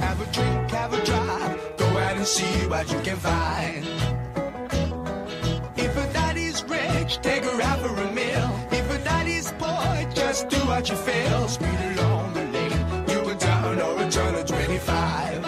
Have 0.00 0.20
a 0.20 0.32
drink, 0.32 0.70
have 0.70 0.92
a 0.92 1.04
drive, 1.04 1.76
go 1.76 1.86
out 1.86 2.16
and 2.16 2.26
see 2.26 2.66
what 2.68 2.90
you 2.92 3.00
can 3.00 3.16
find. 3.16 3.86
If 5.76 5.96
a 5.96 6.12
daddy's 6.12 6.62
rich, 6.64 7.20
take 7.22 7.44
her 7.44 7.62
out 7.62 7.78
for 7.80 7.94
a 7.94 8.12
meal. 8.12 8.50
If 8.70 8.90
a 8.90 8.98
daddy's 9.04 9.52
poor, 9.58 10.12
just 10.14 10.48
do 10.48 10.58
what 10.66 10.88
you 10.88 10.96
feel. 10.96 11.48
Speed 11.48 11.80
along 11.96 12.34
the 12.34 12.44
lane, 12.54 13.08
you 13.08 13.18
go 13.28 13.34
down 13.34 13.80
or 13.80 14.02
a 14.02 14.10
turn 14.10 14.34
of 14.34 14.46
25. 14.46 15.44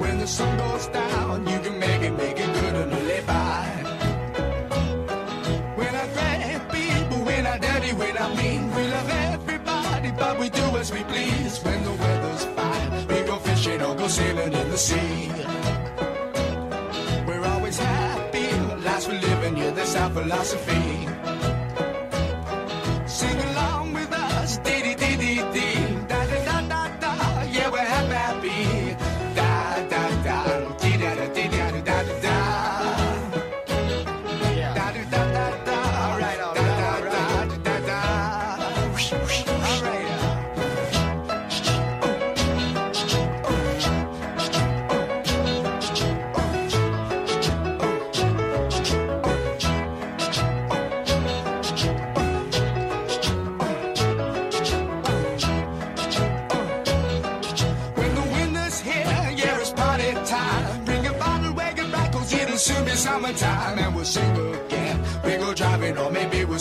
When 0.00 0.18
the 0.18 0.26
sun 0.26 0.56
goes 0.58 0.86
down, 0.88 1.46
you 1.46 1.58
can 1.60 1.78
make 1.78 2.02
it, 2.02 2.16
make 2.16 2.38
it 2.38 2.52
good 2.54 2.74
and 2.74 2.92
live 3.06 3.26
by. 3.26 3.51
But 10.32 10.40
we 10.40 10.48
do 10.48 10.64
as 10.78 10.90
we 10.92 11.02
please. 11.04 11.58
When 11.62 11.84
the 11.84 11.92
weather's 11.92 12.44
fine, 12.56 13.06
we 13.06 13.22
go 13.26 13.36
fishing 13.38 13.82
or 13.82 13.94
go 13.94 14.08
sailing 14.08 14.52
in 14.52 14.70
the 14.70 14.78
sea. 14.78 15.30
We're 17.26 17.44
always 17.44 17.78
happy, 17.78 18.48
life's 18.84 19.08
we're 19.08 19.20
living, 19.20 19.56
yeah, 19.58 19.70
that's 19.70 19.94
our 19.96 20.10
philosophy. 20.10 21.51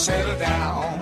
Settle 0.02 0.36
down. 0.40 0.98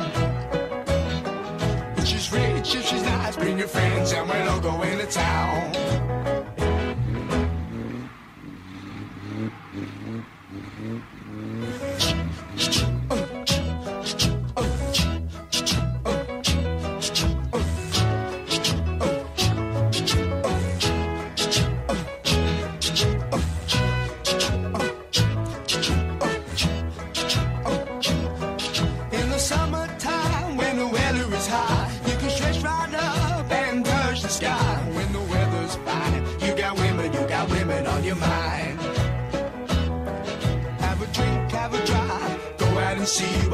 She's 2.03 2.29
rich, 2.33 2.65
she's 2.65 3.01
nice, 3.01 3.37
bring 3.37 3.57
your 3.57 3.69
friends, 3.69 4.11
and 4.11 4.27
we'll 4.27 4.49
all 4.49 4.59
go 4.59 4.81
into 4.81 5.05
town. 5.05 6.18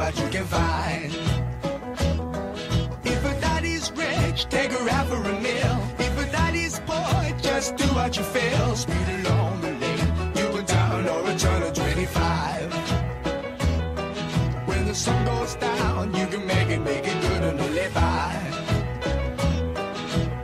What 0.06 0.18
you 0.20 0.28
can 0.28 0.44
find. 0.44 1.12
If 3.12 3.20
a 3.24 3.40
daddy's 3.40 3.90
rich, 3.90 4.46
take 4.48 4.70
her 4.70 4.88
out 4.88 5.08
for 5.08 5.16
a 5.16 5.40
meal. 5.46 5.76
If 5.98 6.14
a 6.24 6.30
daddy's 6.30 6.78
poor, 6.86 7.22
just 7.42 7.76
do 7.76 7.86
what 7.98 8.16
you 8.16 8.22
feel. 8.22 8.76
Speed 8.76 9.08
along 9.18 9.62
the 9.62 9.72
lane, 9.82 10.10
you 10.38 10.46
go 10.54 10.62
down 10.62 11.08
or 11.08 11.28
a 11.28 11.34
turn 11.36 11.60
of 11.64 11.72
25. 11.72 12.72
When 14.68 14.86
the 14.86 14.94
sun 14.94 15.24
goes 15.24 15.56
down, 15.56 16.14
you 16.14 16.26
can 16.28 16.46
make 16.46 16.68
it, 16.68 16.82
make 16.90 17.04
it 17.12 17.18
good 17.26 17.42
and 17.48 17.58
live 17.74 17.94
by. 17.94 18.32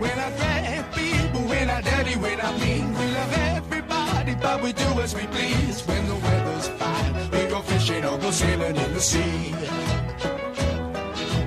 When 0.03 0.17
I 0.27 0.29
grab 0.39 0.85
people, 0.93 1.43
when 1.53 1.71
I 1.71 1.81
dirty, 1.83 2.17
when 2.19 2.41
I 2.41 2.51
mean, 2.59 2.85
we 2.99 3.07
love 3.19 3.33
everybody, 3.59 4.35
but 4.43 4.61
we 4.61 4.73
do 4.73 4.89
as 5.05 5.15
we 5.15 5.25
please. 5.29 5.87
When 5.87 6.03
the 6.09 6.17
weather's 6.17 6.69
fine, 6.81 7.13
we 7.31 7.47
go 7.47 7.61
fishing 7.61 8.05
or 8.05 8.19
go 8.19 8.33
sailing 8.33 8.82
sea. 9.03 9.55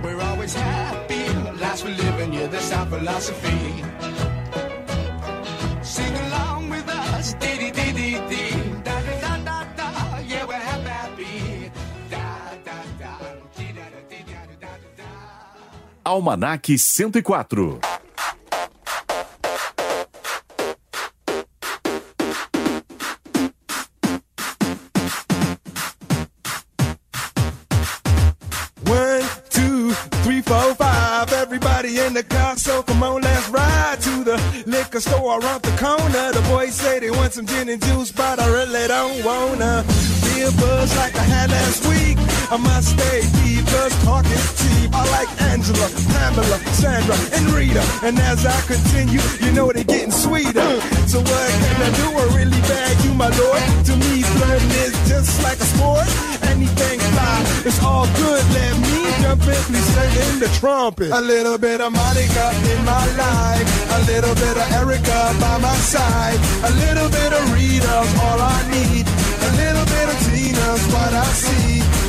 We're 0.04 0.22
always 0.22 0.54
happy, 0.54 1.24
life's 1.62 1.84
we're 1.84 1.96
living, 1.96 2.34
yeah, 2.34 2.48
that's 2.48 2.72
our 2.74 2.86
philosophy. 2.86 3.62
Sing 5.82 6.14
along 6.28 6.70
with 6.70 6.88
us, 6.90 7.34
dee 7.42 7.58
dee 7.62 7.72
dee 7.72 7.92
dee 8.00 8.18
dee, 8.30 8.52
da 8.84 8.96
da 9.08 9.14
da 9.22 9.34
da 9.48 9.58
da, 9.78 9.90
yeah, 10.28 10.46
we're 10.46 10.54
happy. 10.54 11.72
Da 12.10 12.26
da 12.68 12.78
da, 13.02 13.14
dee 13.58 13.72
da 13.78 13.86
da 13.94 14.02
dee 14.10 14.24
da 14.28 14.42
da 14.62 14.68
da 14.68 14.90
da. 15.00 15.10
Almanac 16.06 16.68
104. 16.68 17.95
In 32.06 32.14
the 32.14 32.24
car, 32.24 32.56
so 32.56 32.84
come 32.84 33.02
on, 33.04 33.22
let's 33.22 33.50
ride 33.50 34.00
to 34.00 34.24
the 34.24 34.38
liquor 34.66 35.00
store 35.00 35.40
around 35.40 35.62
the 35.64 35.76
corner. 35.78 36.32
The 36.32 36.46
boys 36.50 36.76
say 36.76 37.00
they 37.00 37.10
want 37.10 37.34
some 37.34 37.46
gin 37.48 37.68
and 37.70 37.82
juice, 37.82 38.12
but 38.12 38.40
I 38.40 38.48
really 38.48 38.88
don't 38.88 39.24
wanna. 39.26 39.84
Be 40.26 40.42
a 40.42 40.52
buzz 40.52 40.96
like 40.98 41.16
I 41.16 41.24
had 41.24 41.50
last 41.50 41.86
week. 41.88 42.18
I 42.52 42.58
must 42.58 42.90
stay 42.94 43.22
deep, 43.42 43.66
cause 43.66 43.94
talk 44.04 44.26
is 44.26 44.46
cheap. 44.60 44.94
I 44.94 45.04
like 45.18 45.30
Angela, 45.42 45.88
Pamela, 46.14 46.58
Sandra, 46.78 47.16
and 47.34 47.50
Rita. 47.52 47.84
And 48.04 48.20
as 48.20 48.46
I 48.46 48.60
continue, 48.62 49.22
you 49.42 49.52
know 49.54 49.72
they're 49.72 49.84
getting 49.84 50.12
sweeter. 50.12 50.80
What 51.14 51.22
can 51.22 51.82
I 51.86 51.92
do? 52.02 52.08
I 52.18 52.26
really 52.36 52.62
bag 52.66 53.06
you, 53.06 53.14
my 53.14 53.30
lord. 53.38 53.62
To 53.86 53.94
me, 53.96 54.24
flirting 54.24 54.74
is 54.84 54.98
just 55.08 55.44
like 55.44 55.60
a 55.60 55.64
sport. 55.64 56.10
Anything 56.50 57.00
fly, 57.00 57.46
it's 57.64 57.82
all 57.84 58.08
good. 58.18 58.44
Let 58.58 58.74
me 58.82 59.06
jump 59.22 59.46
in, 59.46 59.62
please 59.70 59.86
sing 59.94 60.14
in 60.26 60.40
the 60.40 60.50
trumpet. 60.60 61.12
A 61.12 61.22
little 61.22 61.60
bit 61.60 61.80
of 61.80 61.94
Monica 61.94 62.48
in 62.74 62.84
my 62.84 63.06
life, 63.22 63.68
a 63.96 64.00
little 64.12 64.34
bit 64.34 64.58
of 64.58 64.72
Erica 64.74 65.36
by 65.40 65.58
my 65.60 65.76
side, 65.78 66.40
a 66.66 66.72
little 66.74 67.10
bit 67.10 67.32
of 67.32 67.54
Rita's 67.54 68.12
all 68.26 68.42
I 68.42 68.60
need, 68.74 69.06
a 69.06 69.52
little 69.62 69.86
bit 69.86 70.10
of 70.10 70.18
Tina's 70.26 70.84
what 70.90 71.14
I 71.14 71.26
see. 71.38 71.85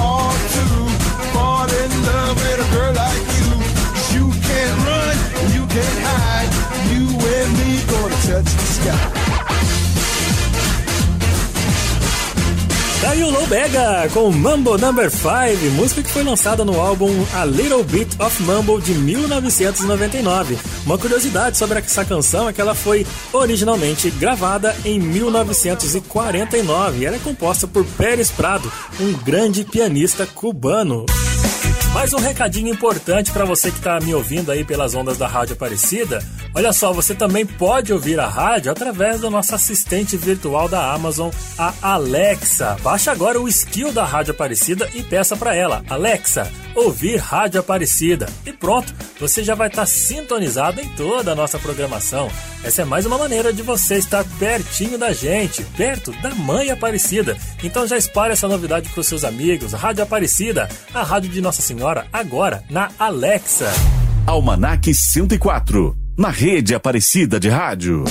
All 0.00 0.32
to 0.54 0.64
fall 1.32 1.70
in 1.82 1.90
love 2.08 2.36
with 2.36 2.66
a 2.66 2.74
girl 2.74 2.94
like 2.94 3.34
you. 3.34 3.39
Low 13.40 13.46
Bega 13.46 14.06
com 14.12 14.30
Mambo 14.30 14.76
Number 14.76 15.10
5, 15.10 15.24
música 15.74 16.02
que 16.02 16.10
foi 16.10 16.22
lançada 16.22 16.62
no 16.62 16.78
álbum 16.78 17.08
A 17.32 17.46
Little 17.46 17.82
Bit 17.82 18.20
of 18.20 18.42
Mambo 18.42 18.78
de 18.78 18.92
1999. 18.92 20.58
Uma 20.84 20.98
curiosidade 20.98 21.56
sobre 21.56 21.78
essa 21.78 22.04
canção 22.04 22.50
é 22.50 22.52
que 22.52 22.60
ela 22.60 22.74
foi 22.74 23.06
originalmente 23.32 24.10
gravada 24.10 24.76
em 24.84 25.00
1949 25.00 26.98
e 26.98 27.06
ela 27.06 27.16
é 27.16 27.20
composta 27.20 27.66
por 27.66 27.82
Pérez 27.96 28.30
Prado, 28.30 28.70
um 29.00 29.12
grande 29.24 29.64
pianista 29.64 30.26
cubano. 30.26 31.06
Mais 31.92 32.12
um 32.12 32.18
recadinho 32.18 32.72
importante 32.72 33.32
para 33.32 33.44
você 33.44 33.68
que 33.68 33.78
está 33.78 33.98
me 33.98 34.14
ouvindo 34.14 34.52
aí 34.52 34.64
pelas 34.64 34.94
ondas 34.94 35.18
da 35.18 35.26
Rádio 35.26 35.54
Aparecida. 35.54 36.24
Olha 36.54 36.72
só, 36.72 36.92
você 36.92 37.14
também 37.14 37.44
pode 37.44 37.92
ouvir 37.92 38.18
a 38.20 38.28
rádio 38.28 38.70
através 38.70 39.20
do 39.20 39.28
nosso 39.28 39.54
assistente 39.54 40.16
virtual 40.16 40.68
da 40.68 40.92
Amazon, 40.92 41.30
a 41.58 41.74
Alexa. 41.82 42.76
Baixe 42.80 43.10
agora 43.10 43.40
o 43.40 43.48
skill 43.48 43.92
da 43.92 44.04
Rádio 44.04 44.32
Aparecida 44.32 44.88
e 44.94 45.02
peça 45.02 45.36
para 45.36 45.54
ela, 45.54 45.84
Alexa, 45.88 46.50
ouvir 46.76 47.16
Rádio 47.16 47.60
Aparecida. 47.60 48.28
E 48.46 48.52
pronto, 48.52 48.94
você 49.18 49.42
já 49.42 49.54
vai 49.54 49.68
estar 49.68 49.86
sintonizado 49.86 50.80
em 50.80 50.88
toda 50.90 51.32
a 51.32 51.34
nossa 51.34 51.58
programação. 51.58 52.30
Essa 52.62 52.82
é 52.82 52.84
mais 52.84 53.06
uma 53.06 53.16
maneira 53.16 53.52
de 53.52 53.62
você 53.62 53.96
estar 53.96 54.24
pertinho 54.38 54.98
da 54.98 55.12
gente, 55.12 55.62
perto 55.76 56.12
da 56.20 56.34
Mãe 56.34 56.70
Aparecida. 56.70 57.36
Então 57.62 57.86
já 57.86 57.96
espalhe 57.96 58.32
essa 58.32 58.48
novidade 58.48 58.88
para 58.90 59.00
os 59.00 59.06
seus 59.06 59.24
amigos. 59.24 59.72
Rádio 59.72 60.02
Aparecida, 60.02 60.68
a 60.92 61.02
rádio 61.02 61.30
de 61.30 61.40
Nossa 61.40 61.62
Senhora, 61.62 61.79
agora 62.12 62.62
na 62.68 62.90
Alexa. 62.98 63.72
Almanac 64.26 64.92
104, 64.92 65.96
na 66.14 66.28
rede 66.28 66.74
Aparecida 66.74 67.40
de 67.40 67.48
Rádio. 67.48 68.04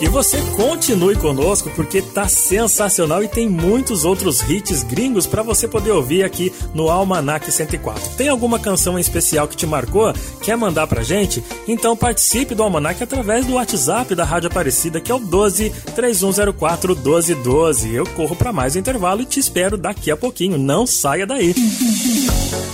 E 0.00 0.08
você 0.08 0.40
continue 0.56 1.16
conosco 1.16 1.70
porque 1.74 2.00
tá 2.00 2.28
sensacional 2.28 3.22
e 3.24 3.28
tem 3.28 3.48
muitos 3.48 4.04
outros 4.04 4.48
hits 4.48 4.84
gringos 4.84 5.26
para 5.26 5.42
você 5.42 5.66
poder 5.66 5.90
ouvir 5.90 6.22
aqui 6.22 6.52
no 6.72 6.88
Almanac 6.88 7.50
104. 7.50 8.10
Tem 8.16 8.28
alguma 8.28 8.60
canção 8.60 8.96
em 8.96 9.00
especial 9.00 9.48
que 9.48 9.56
te 9.56 9.66
marcou? 9.66 10.12
Quer 10.40 10.56
mandar 10.56 10.86
pra 10.86 11.02
gente? 11.02 11.42
Então 11.66 11.96
participe 11.96 12.54
do 12.54 12.62
Almanac 12.62 13.02
através 13.02 13.44
do 13.44 13.54
WhatsApp 13.54 14.14
da 14.14 14.24
Rádio 14.24 14.48
Aparecida, 14.48 15.00
que 15.00 15.10
é 15.10 15.14
o 15.14 15.18
12 15.18 15.70
3104 15.96 16.94
1212. 16.94 17.92
Eu 17.92 18.06
corro 18.06 18.36
para 18.36 18.52
mais 18.52 18.76
um 18.76 18.78
intervalo 18.78 19.22
e 19.22 19.26
te 19.26 19.40
espero 19.40 19.76
daqui 19.76 20.12
a 20.12 20.16
pouquinho. 20.16 20.56
Não 20.56 20.86
saia 20.86 21.26
daí. 21.26 21.54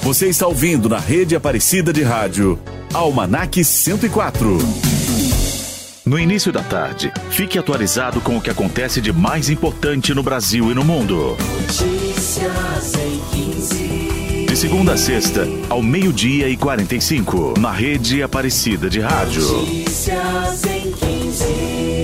Você 0.02 0.28
está 0.28 0.46
ouvindo 0.46 0.90
na 0.90 0.98
rede 0.98 1.34
Aparecida 1.34 1.90
de 1.90 2.02
Rádio, 2.02 2.58
Almanac 2.92 3.64
104. 3.64 4.58
No 6.06 6.18
início 6.18 6.52
da 6.52 6.62
tarde, 6.62 7.10
fique 7.30 7.58
atualizado 7.58 8.20
com 8.20 8.36
o 8.36 8.40
que 8.40 8.50
acontece 8.50 9.00
de 9.00 9.10
mais 9.10 9.48
importante 9.48 10.12
no 10.12 10.22
Brasil 10.22 10.70
e 10.70 10.74
no 10.74 10.84
mundo. 10.84 11.34
Notícias 11.38 12.92
em 12.96 13.20
15. 13.54 14.46
De 14.46 14.54
segunda 14.54 14.92
a 14.92 14.96
sexta, 14.98 15.48
ao 15.70 15.82
meio-dia 15.82 16.46
e 16.50 16.58
45, 16.58 17.58
na 17.58 17.72
rede 17.72 18.22
Aparecida 18.22 18.90
de 18.90 19.00
Rádio. 19.00 19.40
Notícias 19.50 20.64
em 20.64 20.92
15. 20.92 22.03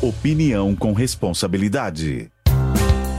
Opinião 0.00 0.76
com 0.76 0.92
responsabilidade. 0.92 2.30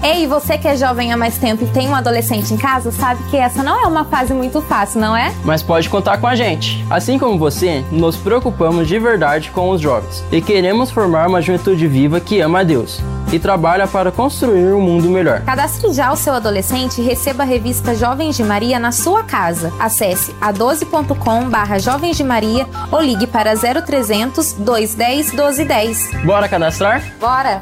Ei, 0.01 0.25
você 0.27 0.57
que 0.57 0.67
é 0.67 0.77
jovem 0.77 1.11
há 1.11 1.17
mais 1.17 1.37
tempo 1.37 1.63
e 1.63 1.67
tem 1.67 1.89
um 1.89 1.95
adolescente 1.95 2.53
em 2.53 2.57
casa, 2.57 2.91
sabe 2.91 3.21
que 3.29 3.35
essa 3.35 3.61
não 3.61 3.83
é 3.83 3.85
uma 3.85 4.05
fase 4.05 4.33
muito 4.33 4.61
fácil, 4.61 5.01
não 5.01 5.15
é? 5.15 5.33
Mas 5.43 5.61
pode 5.61 5.89
contar 5.89 6.17
com 6.19 6.27
a 6.27 6.35
gente. 6.35 6.83
Assim 6.89 7.19
como 7.19 7.37
você, 7.37 7.83
nos 7.91 8.15
preocupamos 8.15 8.87
de 8.87 8.97
verdade 8.97 9.51
com 9.51 9.69
os 9.69 9.81
jovens 9.81 10.23
e 10.31 10.41
queremos 10.41 10.89
formar 10.89 11.27
uma 11.27 11.41
juventude 11.41 11.85
viva 11.87 12.19
que 12.19 12.39
ama 12.39 12.59
a 12.59 12.63
Deus 12.63 13.01
e 13.31 13.37
trabalha 13.37 13.87
para 13.87 14.11
construir 14.11 14.73
um 14.73 14.81
mundo 14.81 15.09
melhor. 15.09 15.41
Cadastre 15.41 15.93
já 15.93 16.11
o 16.11 16.15
seu 16.15 16.33
adolescente 16.33 17.01
e 17.01 17.03
receba 17.03 17.43
a 17.43 17.45
revista 17.45 17.93
Jovens 17.93 18.37
de 18.37 18.43
Maria 18.43 18.79
na 18.79 18.91
sua 18.91 19.23
casa. 19.23 19.71
Acesse 19.79 20.31
a12.com 20.41 21.49
barra 21.49 21.77
Jovens 21.77 22.17
de 22.17 22.23
Maria 22.23 22.65
ou 22.91 23.01
ligue 23.01 23.27
para 23.27 23.53
0300 23.53 24.53
210 24.53 25.33
1210. 25.33 26.23
Bora 26.25 26.47
cadastrar? 26.47 27.03
Bora! 27.19 27.61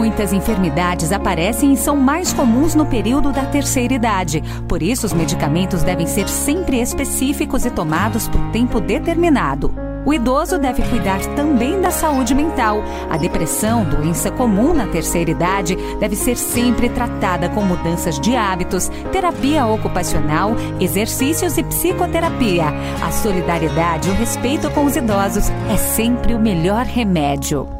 Muitas 0.00 0.32
enfermidades 0.32 1.12
aparecem 1.12 1.74
e 1.74 1.76
são 1.76 1.94
mais 1.94 2.32
comuns 2.32 2.74
no 2.74 2.86
período 2.86 3.30
da 3.32 3.44
terceira 3.44 3.92
idade. 3.92 4.42
Por 4.66 4.82
isso, 4.82 5.04
os 5.04 5.12
medicamentos 5.12 5.82
devem 5.82 6.06
ser 6.06 6.26
sempre 6.26 6.80
específicos 6.80 7.66
e 7.66 7.70
tomados 7.70 8.26
por 8.26 8.40
tempo 8.50 8.80
determinado. 8.80 9.74
O 10.06 10.14
idoso 10.14 10.58
deve 10.58 10.80
cuidar 10.88 11.20
também 11.36 11.82
da 11.82 11.90
saúde 11.90 12.34
mental. 12.34 12.82
A 13.10 13.18
depressão, 13.18 13.84
doença 13.84 14.30
comum 14.30 14.72
na 14.72 14.86
terceira 14.86 15.32
idade, 15.32 15.76
deve 16.00 16.16
ser 16.16 16.38
sempre 16.38 16.88
tratada 16.88 17.50
com 17.50 17.60
mudanças 17.60 18.18
de 18.18 18.34
hábitos, 18.34 18.90
terapia 19.12 19.66
ocupacional, 19.66 20.56
exercícios 20.80 21.58
e 21.58 21.62
psicoterapia. 21.62 22.64
A 23.06 23.12
solidariedade 23.12 24.08
e 24.08 24.12
o 24.12 24.14
respeito 24.14 24.70
com 24.70 24.86
os 24.86 24.96
idosos 24.96 25.50
é 25.70 25.76
sempre 25.76 26.32
o 26.32 26.40
melhor 26.40 26.86
remédio. 26.86 27.79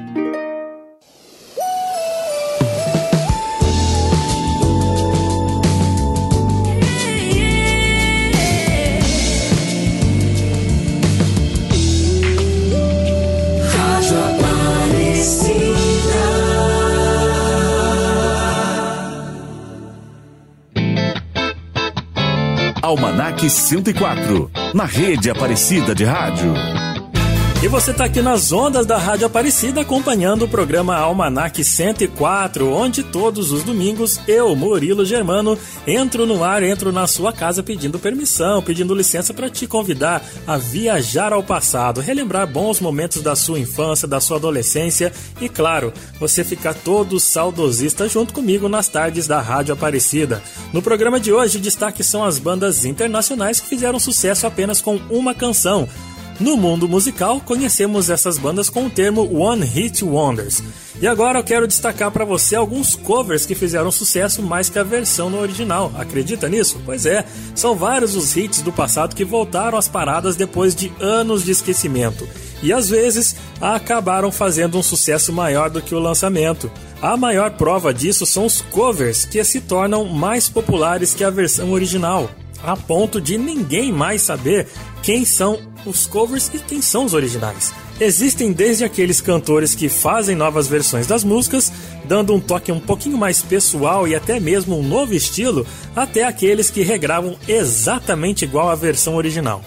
Almanac 22.91 23.49
104, 23.49 24.51
na 24.73 24.83
rede 24.83 25.29
Aparecida 25.29 25.95
de 25.95 26.03
Rádio. 26.03 26.53
E 27.63 27.67
você 27.67 27.91
está 27.91 28.05
aqui 28.05 28.23
nas 28.23 28.51
ondas 28.51 28.87
da 28.87 28.97
Rádio 28.97 29.27
Aparecida 29.27 29.81
acompanhando 29.81 30.45
o 30.45 30.47
programa 30.47 30.95
Almanac 30.95 31.63
104, 31.63 32.67
onde 32.67 33.03
todos 33.03 33.51
os 33.51 33.61
domingos 33.61 34.19
eu, 34.27 34.55
Murilo 34.55 35.05
Germano, 35.05 35.55
entro 35.85 36.25
no 36.25 36.43
ar, 36.43 36.63
entro 36.63 36.91
na 36.91 37.05
sua 37.05 37.31
casa 37.31 37.61
pedindo 37.61 37.99
permissão, 37.99 38.63
pedindo 38.63 38.95
licença 38.95 39.31
para 39.31 39.47
te 39.47 39.67
convidar 39.67 40.23
a 40.47 40.57
viajar 40.57 41.31
ao 41.33 41.43
passado, 41.43 42.01
relembrar 42.01 42.47
bons 42.47 42.79
momentos 42.79 43.21
da 43.21 43.35
sua 43.35 43.59
infância, 43.59 44.07
da 44.07 44.19
sua 44.19 44.37
adolescência 44.37 45.13
e, 45.39 45.47
claro, 45.47 45.93
você 46.19 46.43
ficar 46.43 46.73
todo 46.73 47.19
saudosista 47.19 48.09
junto 48.09 48.33
comigo 48.33 48.67
nas 48.67 48.87
tardes 48.87 49.27
da 49.27 49.39
Rádio 49.39 49.75
Aparecida. 49.75 50.41
No 50.73 50.81
programa 50.81 51.19
de 51.19 51.31
hoje, 51.31 51.59
destaque 51.59 52.03
são 52.03 52.23
as 52.23 52.39
bandas 52.39 52.85
internacionais 52.85 53.59
que 53.59 53.69
fizeram 53.69 53.99
sucesso 53.99 54.47
apenas 54.47 54.81
com 54.81 54.95
uma 55.11 55.35
canção. 55.35 55.87
No 56.41 56.57
mundo 56.57 56.89
musical, 56.89 57.39
conhecemos 57.39 58.09
essas 58.09 58.39
bandas 58.39 58.67
com 58.67 58.87
o 58.87 58.89
termo 58.89 59.31
One 59.31 59.63
Hit 59.63 60.03
Wonders. 60.03 60.63
E 60.99 61.05
agora 61.05 61.37
eu 61.37 61.43
quero 61.43 61.67
destacar 61.67 62.09
para 62.09 62.25
você 62.25 62.55
alguns 62.55 62.95
covers 62.95 63.45
que 63.45 63.53
fizeram 63.53 63.91
sucesso 63.91 64.41
mais 64.41 64.67
que 64.67 64.79
a 64.79 64.83
versão 64.83 65.29
no 65.29 65.39
original. 65.39 65.91
Acredita 65.95 66.49
nisso? 66.49 66.81
Pois 66.83 67.05
é, 67.05 67.23
são 67.53 67.75
vários 67.75 68.15
os 68.15 68.35
hits 68.35 68.63
do 68.63 68.73
passado 68.73 69.15
que 69.15 69.23
voltaram 69.23 69.77
às 69.77 69.87
paradas 69.87 70.35
depois 70.35 70.73
de 70.73 70.91
anos 70.99 71.45
de 71.45 71.51
esquecimento. 71.51 72.27
E 72.63 72.73
às 72.73 72.89
vezes 72.89 73.35
acabaram 73.61 74.31
fazendo 74.31 74.79
um 74.79 74.83
sucesso 74.83 75.31
maior 75.31 75.69
do 75.69 75.79
que 75.79 75.93
o 75.93 75.99
lançamento. 75.99 76.71
A 77.03 77.15
maior 77.15 77.51
prova 77.51 77.93
disso 77.93 78.25
são 78.25 78.47
os 78.47 78.61
covers, 78.63 79.25
que 79.25 79.43
se 79.43 79.61
tornam 79.61 80.05
mais 80.05 80.49
populares 80.49 81.13
que 81.13 81.23
a 81.23 81.29
versão 81.29 81.71
original, 81.71 82.31
a 82.63 82.75
ponto 82.75 83.21
de 83.21 83.37
ninguém 83.37 83.91
mais 83.91 84.23
saber 84.23 84.67
quem 85.01 85.25
são 85.25 85.59
os 85.85 86.05
covers 86.05 86.49
e 86.53 86.59
quem 86.59 86.81
são 86.81 87.05
os 87.05 87.13
originais. 87.13 87.73
Existem 87.99 88.51
desde 88.51 88.83
aqueles 88.83 89.21
cantores 89.21 89.75
que 89.75 89.87
fazem 89.87 90.35
novas 90.35 90.67
versões 90.67 91.05
das 91.05 91.23
músicas, 91.23 91.71
dando 92.05 92.33
um 92.33 92.39
toque 92.39 92.71
um 92.71 92.79
pouquinho 92.79 93.17
mais 93.17 93.41
pessoal 93.41 94.07
e 94.07 94.15
até 94.15 94.39
mesmo 94.39 94.77
um 94.79 94.83
novo 94.83 95.13
estilo, 95.13 95.65
até 95.95 96.23
aqueles 96.23 96.71
que 96.71 96.81
regravam 96.81 97.35
exatamente 97.47 98.43
igual 98.43 98.69
à 98.69 98.75
versão 98.75 99.15
original. 99.15 99.63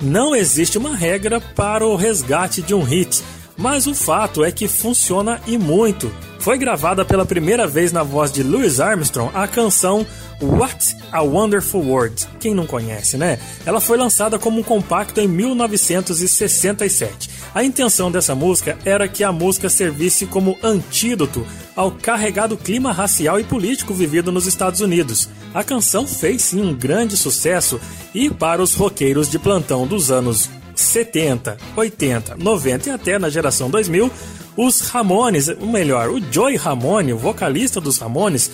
Não 0.00 0.34
existe 0.34 0.78
uma 0.78 0.94
regra 0.94 1.40
para 1.40 1.86
o 1.86 1.96
resgate 1.96 2.62
de 2.62 2.74
um 2.74 2.82
hit, 2.82 3.22
mas 3.58 3.86
o 3.88 3.94
fato 3.94 4.44
é 4.44 4.52
que 4.52 4.68
funciona 4.68 5.40
e 5.46 5.58
muito. 5.58 6.10
Foi 6.38 6.56
gravada 6.56 7.04
pela 7.04 7.26
primeira 7.26 7.66
vez 7.66 7.90
na 7.90 8.04
voz 8.04 8.30
de 8.30 8.44
Louis 8.44 8.78
Armstrong 8.78 9.32
a 9.34 9.48
canção 9.48 10.06
What 10.40 10.96
a 11.10 11.20
Wonderful 11.20 11.84
World. 11.84 12.28
Quem 12.38 12.54
não 12.54 12.64
conhece, 12.64 13.18
né? 13.18 13.40
Ela 13.66 13.80
foi 13.80 13.98
lançada 13.98 14.38
como 14.38 14.60
um 14.60 14.62
compacto 14.62 15.20
em 15.20 15.26
1967. 15.26 17.28
A 17.52 17.64
intenção 17.64 18.12
dessa 18.12 18.36
música 18.36 18.78
era 18.84 19.08
que 19.08 19.24
a 19.24 19.32
música 19.32 19.68
servisse 19.68 20.26
como 20.26 20.56
antídoto 20.62 21.44
ao 21.74 21.90
carregado 21.90 22.56
clima 22.56 22.92
racial 22.92 23.40
e 23.40 23.44
político 23.44 23.92
vivido 23.92 24.30
nos 24.30 24.46
Estados 24.46 24.80
Unidos. 24.80 25.28
A 25.52 25.64
canção 25.64 26.06
fez 26.06 26.42
sim 26.42 26.62
um 26.62 26.72
grande 26.72 27.16
sucesso 27.16 27.80
e 28.14 28.30
para 28.30 28.62
os 28.62 28.74
roqueiros 28.74 29.28
de 29.28 29.40
plantão 29.40 29.84
dos 29.86 30.10
anos 30.10 30.48
70, 30.78 31.56
80, 31.76 32.36
90 32.36 32.88
e 32.88 32.92
até 32.92 33.18
na 33.18 33.28
geração 33.28 33.68
2000, 33.68 34.10
os 34.56 34.80
Ramones, 34.80 35.48
ou 35.48 35.66
melhor, 35.66 36.08
o 36.10 36.20
Joey 36.32 36.56
Ramone, 36.56 37.12
o 37.12 37.18
vocalista 37.18 37.80
dos 37.80 37.98
Ramones, 37.98 38.50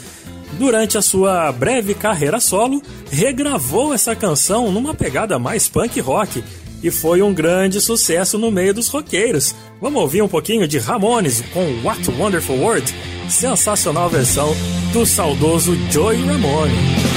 durante 0.59 0.97
a 0.97 1.03
sua 1.03 1.51
breve 1.53 1.95
carreira 1.95 2.41
solo, 2.41 2.83
regravou 3.11 3.93
essa 3.93 4.15
canção 4.15 4.71
numa 4.71 4.95
pegada 4.95 5.39
mais 5.39 5.69
punk 5.69 6.01
rock 6.01 6.43
e 6.83 6.91
foi 6.91 7.23
um 7.23 7.33
grande 7.33 7.81
sucesso 7.81 8.39
no 8.39 8.51
meio 8.51 8.75
dos 8.75 8.89
roqueiros. 8.89 9.55
Vamos 9.81 10.01
ouvir 10.01 10.23
um 10.23 10.29
pouquinho 10.29 10.69
de 10.69 10.79
Ramones 10.79 11.43
com 11.53 11.81
What 11.83 12.11
Wonderful 12.11 12.59
World? 12.59 12.95
Sensacional 13.29 14.09
versão 14.11 14.55
do 14.93 15.07
saudoso 15.07 15.75
Joey 15.91 16.23
Ramone. 16.25 17.14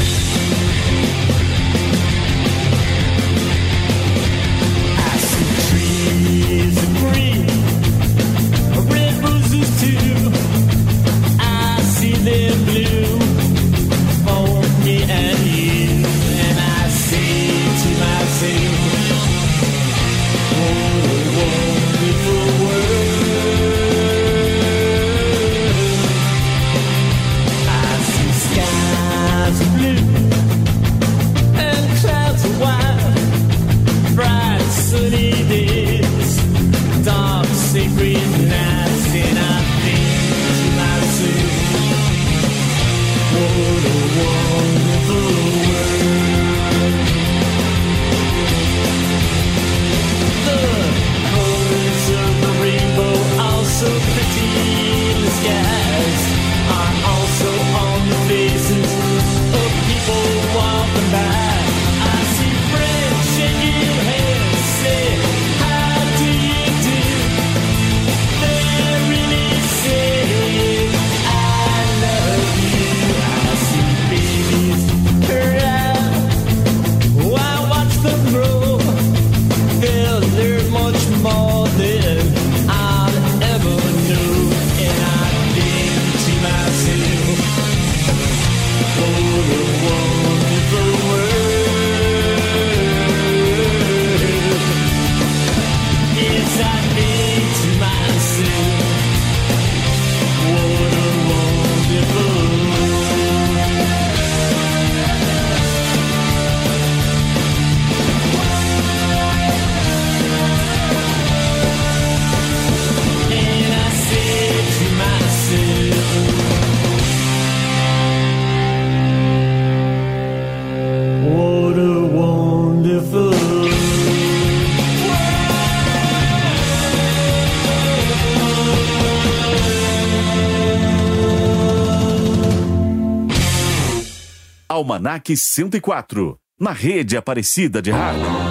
Almanac 134.98 135.36
104, 135.36 136.40
na 136.60 136.74
rede 136.74 137.18
Aparecida 137.18 137.82
de 137.84 137.92
Rádio. 137.92 138.47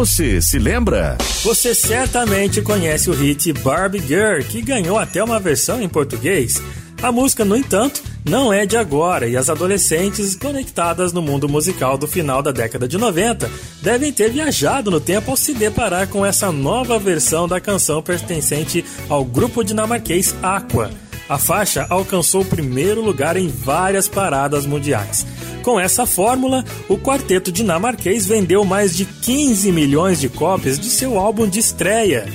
Você 0.00 0.40
se 0.40 0.58
lembra? 0.58 1.18
Você 1.44 1.74
certamente 1.74 2.62
conhece 2.62 3.10
o 3.10 3.12
hit 3.12 3.52
Barbie 3.52 4.00
Girl, 4.00 4.40
que 4.40 4.62
ganhou 4.62 4.98
até 4.98 5.22
uma 5.22 5.38
versão 5.38 5.82
em 5.82 5.90
português. 5.90 6.58
A 7.02 7.12
música, 7.12 7.44
no 7.44 7.54
entanto, 7.54 8.02
não 8.24 8.50
é 8.50 8.64
de 8.64 8.78
agora 8.78 9.28
e 9.28 9.36
as 9.36 9.50
adolescentes 9.50 10.34
conectadas 10.34 11.12
no 11.12 11.20
mundo 11.20 11.50
musical 11.50 11.98
do 11.98 12.06
final 12.06 12.42
da 12.42 12.50
década 12.50 12.88
de 12.88 12.96
90 12.96 13.50
devem 13.82 14.10
ter 14.10 14.30
viajado 14.30 14.90
no 14.90 15.00
tempo 15.00 15.32
ao 15.32 15.36
se 15.36 15.52
deparar 15.52 16.08
com 16.08 16.24
essa 16.24 16.50
nova 16.50 16.98
versão 16.98 17.46
da 17.46 17.60
canção 17.60 18.00
pertencente 18.00 18.82
ao 19.06 19.22
grupo 19.22 19.62
dinamarquês 19.62 20.34
Aqua. 20.42 20.90
A 21.28 21.36
faixa 21.36 21.86
alcançou 21.90 22.40
o 22.40 22.46
primeiro 22.46 23.02
lugar 23.02 23.36
em 23.36 23.48
várias 23.48 24.08
paradas 24.08 24.64
mundiais. 24.64 25.26
Com 25.62 25.78
essa 25.78 26.06
fórmula, 26.06 26.64
o 26.88 26.96
quarteto 26.96 27.52
dinamarquês 27.52 28.26
vendeu 28.26 28.64
mais 28.64 28.96
de 28.96 29.04
15 29.04 29.70
milhões 29.70 30.18
de 30.18 30.28
cópias 30.28 30.78
de 30.78 30.86
seu 30.86 31.18
álbum 31.18 31.46
de 31.46 31.58
estreia. 31.58 32.26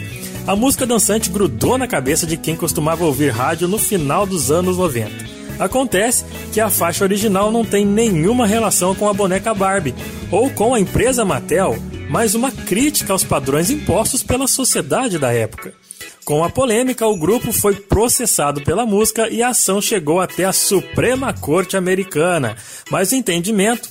A 0.45 0.55
música 0.55 0.85
dançante 0.85 1.31
grudou 1.31 1.75
na 1.75 1.87
cabeça 1.87 2.27
de 2.27 2.37
quem 2.37 2.55
costumava 2.55 3.03
ouvir 3.03 3.31
rádio 3.31 3.67
no 3.67 3.79
final 3.79 4.27
dos 4.27 4.51
anos 4.51 4.77
90. 4.77 5.25
Acontece 5.57 6.23
que 6.53 6.61
a 6.61 6.69
faixa 6.69 7.03
original 7.03 7.51
não 7.51 7.65
tem 7.65 7.83
nenhuma 7.83 8.45
relação 8.45 8.93
com 8.93 9.09
a 9.09 9.13
boneca 9.13 9.55
Barbie 9.55 9.95
ou 10.29 10.49
com 10.51 10.75
a 10.75 10.79
empresa 10.79 11.25
Mattel, 11.25 11.77
mas 12.09 12.35
uma 12.35 12.51
crítica 12.51 13.11
aos 13.11 13.23
padrões 13.23 13.71
impostos 13.71 14.21
pela 14.21 14.47
sociedade 14.47 15.17
da 15.17 15.33
época. 15.33 15.73
Com 16.25 16.43
a 16.43 16.49
polêmica, 16.49 17.05
o 17.05 17.15
grupo 17.15 17.53
foi 17.53 17.75
processado 17.75 18.59
pela 18.63 18.83
música 18.83 19.29
e 19.29 19.43
a 19.43 19.49
ação 19.49 19.79
chegou 19.79 20.19
até 20.19 20.43
a 20.43 20.51
Suprema 20.51 21.31
Corte 21.31 21.77
Americana. 21.77 22.57
Mas 22.89 23.11
o 23.11 23.15
entendimento 23.15 23.87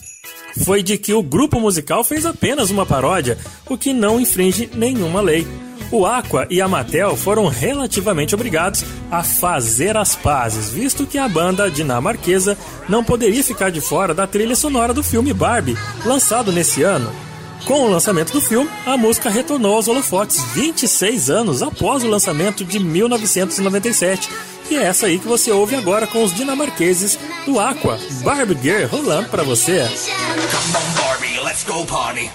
foi 0.64 0.82
de 0.82 0.98
que 0.98 1.14
o 1.14 1.22
grupo 1.22 1.60
musical 1.60 2.02
fez 2.02 2.26
apenas 2.26 2.70
uma 2.70 2.84
paródia, 2.84 3.38
o 3.70 3.78
que 3.78 3.92
não 3.92 4.18
infringe 4.18 4.68
nenhuma 4.74 5.20
lei. 5.20 5.46
O 5.92 6.04
Aqua 6.04 6.44
e 6.50 6.60
a 6.60 6.66
Mattel 6.66 7.16
foram 7.16 7.46
relativamente 7.46 8.34
obrigados 8.34 8.84
a 9.12 9.22
fazer 9.22 9.96
as 9.96 10.16
pazes, 10.16 10.70
visto 10.70 11.06
que 11.06 11.18
a 11.18 11.28
banda 11.28 11.70
dinamarquesa 11.70 12.58
não 12.88 13.04
poderia 13.04 13.44
ficar 13.44 13.70
de 13.70 13.80
fora 13.80 14.12
da 14.12 14.26
trilha 14.26 14.56
sonora 14.56 14.92
do 14.92 15.04
filme 15.04 15.32
Barbie, 15.32 15.78
lançado 16.04 16.50
nesse 16.50 16.82
ano. 16.82 17.12
Com 17.66 17.80
o 17.80 17.90
lançamento 17.90 18.32
do 18.32 18.40
filme, 18.42 18.70
a 18.84 18.96
música 18.96 19.30
retornou 19.30 19.76
aos 19.76 19.88
holofotes 19.88 20.42
26 20.52 21.30
anos 21.30 21.62
após 21.62 22.04
o 22.04 22.08
lançamento 22.08 22.62
de 22.64 22.78
1997. 22.78 24.28
E 24.70 24.76
é 24.76 24.84
essa 24.84 25.06
aí 25.06 25.18
que 25.18 25.26
você 25.26 25.50
ouve 25.50 25.74
agora 25.74 26.06
com 26.06 26.22
os 26.22 26.34
dinamarqueses 26.34 27.18
do 27.46 27.58
Aqua, 27.58 27.98
Barbie 28.22 28.58
Girl, 28.60 28.86
rolando 28.86 29.28
para 29.28 29.42
você. 29.42 29.86
Come 29.86 30.76
on, 30.76 31.02
Barbie, 31.02 31.40
let's 31.40 31.64
go 31.64 31.84
party. 31.86 32.30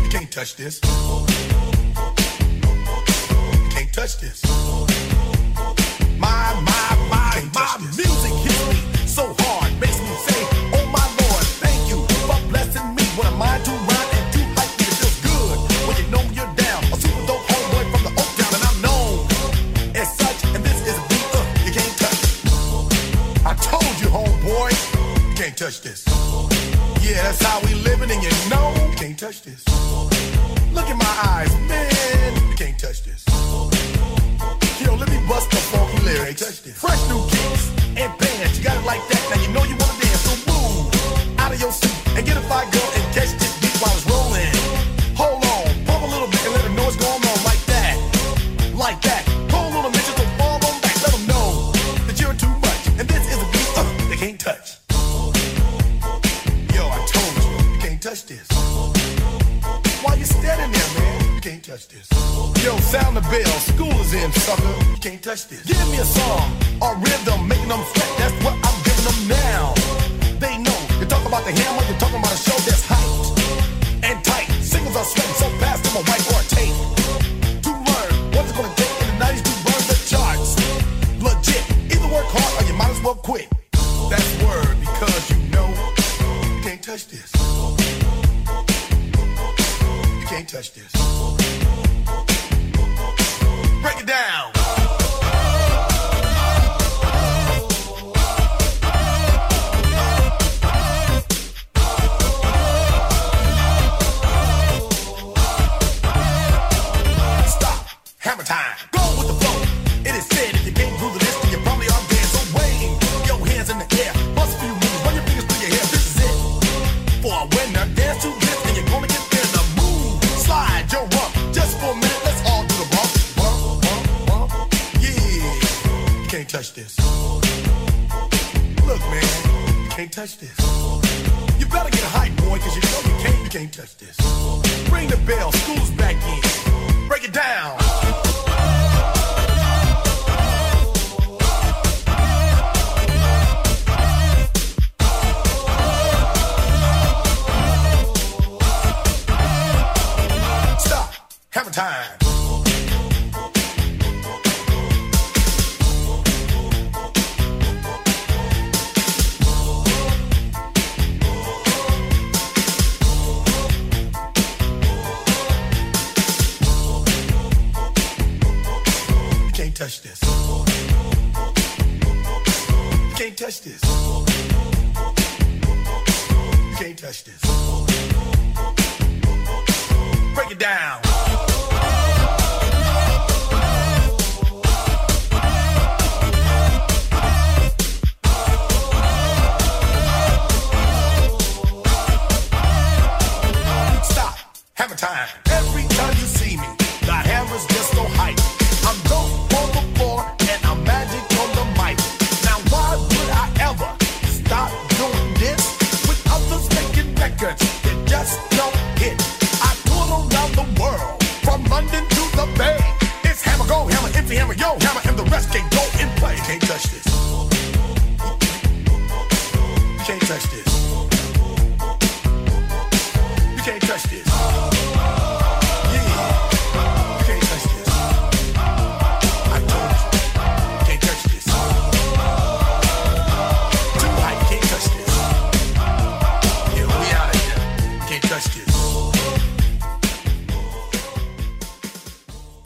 You 0.04 0.10
can't 0.10 0.30
touch 0.30 0.58
this. 0.58 0.82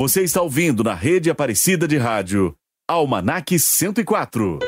Você 0.08 0.24
está 0.24 0.42
ouvindo 0.42 0.86
na 0.86 0.94
rede 0.94 1.30
Aparecida 1.30 1.86
de 1.86 1.98
Rádio, 1.98 2.56
Almanac 2.88 3.60
104. 3.60 4.60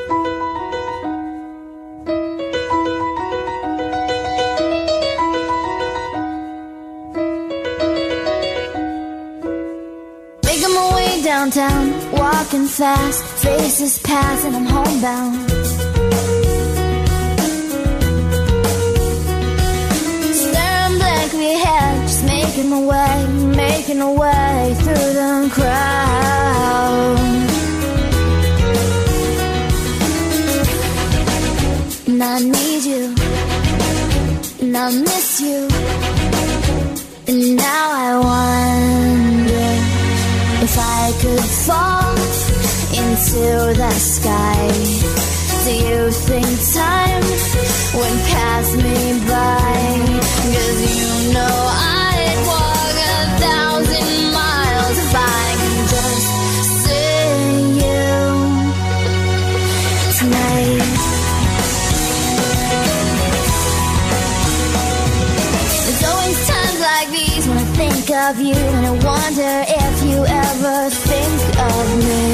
Making 10.44 10.74
my 10.74 10.94
way 10.94 11.22
downtown, 11.22 11.88
walking 12.12 12.66
fast, 12.66 13.24
faces 13.38 13.98
pass 14.00 14.44
and 14.44 14.56
I'm 14.56 14.66
homebound. 14.66 15.50
Staring 20.34 20.98
blankly 20.98 21.54
ahead. 21.54 21.99
Making 22.50 22.72
a 22.72 22.80
way, 22.80 23.26
making 23.54 24.00
a 24.00 24.12
way 24.12 24.74
through 24.80 25.12
the 25.20 25.50
crowd. 25.52 27.16
And 32.08 32.20
I 32.20 32.40
need 32.40 32.82
you, 32.84 33.14
and 34.62 34.76
I 34.76 34.90
miss 34.90 35.40
you, 35.40 35.68
and 37.28 37.56
now 37.56 37.86
I 38.06 38.18
wonder 38.30 39.70
if 40.64 40.76
I 40.76 41.12
could 41.22 41.44
fall 41.66 42.16
into 43.00 43.78
the 43.78 43.92
sky. 43.92 44.68
Do 45.64 45.72
you 45.72 46.10
think 46.10 46.48
time 46.74 47.24
went 47.94 48.20
pass 48.26 48.74
me 48.74 49.20
by? 49.28 49.79
and 68.56 68.86
I 68.86 68.92
wonder 69.10 69.54
if 69.84 69.94
you 70.10 70.18
ever 70.24 70.90
think 70.90 71.40
of 71.70 71.84
me. 72.06 72.24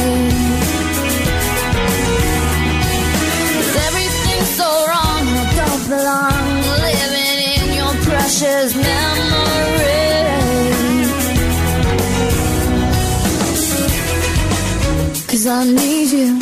Cause 3.54 3.76
everything's 3.88 4.50
so 4.60 4.68
wrong 4.88 5.22
and 5.30 5.38
I 5.42 5.46
don't 5.60 5.84
belong 5.94 6.46
living 6.84 7.38
in 7.54 7.66
your 7.78 7.94
precious 8.04 8.76
I 15.48 15.62
need 15.62 16.10
you 16.10 16.38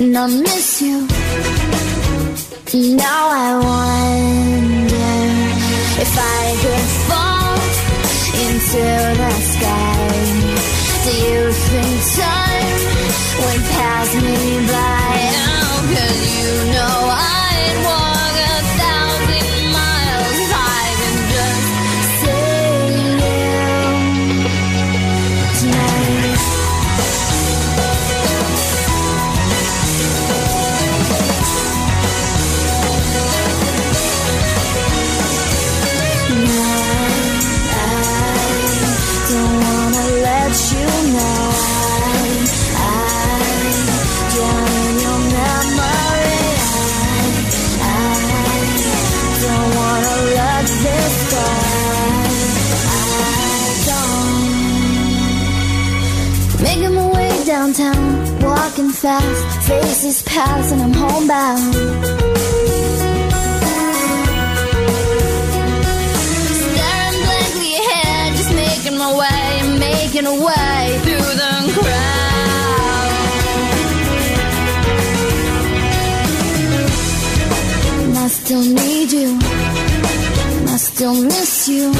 and 0.00 0.18
I 0.18 0.26
miss 0.26 0.82
you. 0.82 1.06
Now 2.96 3.28
I 3.30 3.58
want 3.62 4.41
fast, 59.02 59.68
faces 59.68 60.22
pass 60.22 60.70
and 60.70 60.80
I'm 60.80 60.92
homebound. 60.92 61.74
Staring 66.62 67.18
blankly 67.26 67.72
ahead, 67.82 68.36
just 68.36 68.52
making 68.54 68.96
my 68.96 69.10
way, 69.22 69.78
making 69.90 70.26
a 70.26 70.36
way 70.46 71.00
through 71.04 71.32
the 71.42 71.54
crowd. 71.74 72.12
I 78.24 78.28
still 78.28 78.62
need 78.62 79.10
you, 79.10 79.36
I 80.72 80.76
still 80.76 81.14
miss 81.24 81.68
you. 81.68 81.92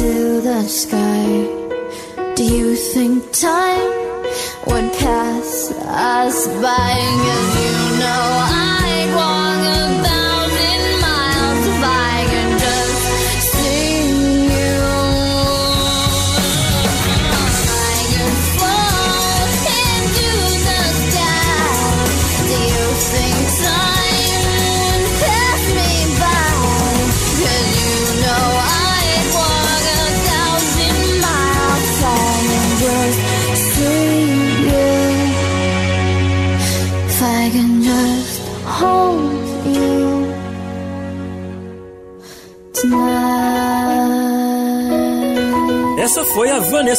Into 0.00 0.40
the 0.40 0.62
sky. 0.62 1.44
Do 2.34 2.44
you 2.44 2.74
think 2.74 3.32
time 3.32 3.90
would 4.66 4.92
pass 4.94 5.72
us 5.72 6.46
by? 6.62 6.94
Cause 7.24 7.52
you 7.62 7.98
know 8.00 8.49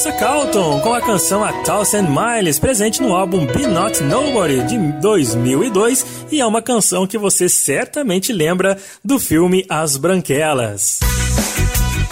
Vanessa 0.02 0.14
Carlton 0.14 0.80
com 0.80 0.94
a 0.96 1.02
canção 1.02 1.44
A 1.44 1.54
Thousand 1.62 2.08
Miles, 2.10 2.58
presente 2.58 3.04
no 3.04 3.14
álbum 3.14 3.46
Be 3.46 3.68
Not 3.68 4.02
Nobody 4.02 4.64
de 4.64 4.78
2002 5.00 6.26
e 6.32 6.42
é 6.42 6.46
uma 6.46 6.60
canção 6.60 7.06
que 7.06 7.20
você 7.20 7.48
certamente 7.48 8.34
lembra 8.34 8.80
do 9.06 9.20
filme 9.20 9.64
As 9.70 9.98
Branquelas. 9.98 11.02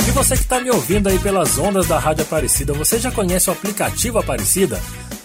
E 0.08 0.12
você 0.12 0.36
que 0.36 0.44
está 0.44 0.60
me 0.60 0.70
ouvindo 0.70 1.10
aí 1.10 1.18
pelas 1.18 1.58
ondas 1.58 1.88
da 1.88 1.98
Rádio 1.98 2.22
Aparecida, 2.26 2.74
você 2.74 3.00
já 3.00 3.10
conhece 3.10 3.50
o 3.50 3.54
aplicativo 3.54 4.20
Aparecida? 4.20 4.80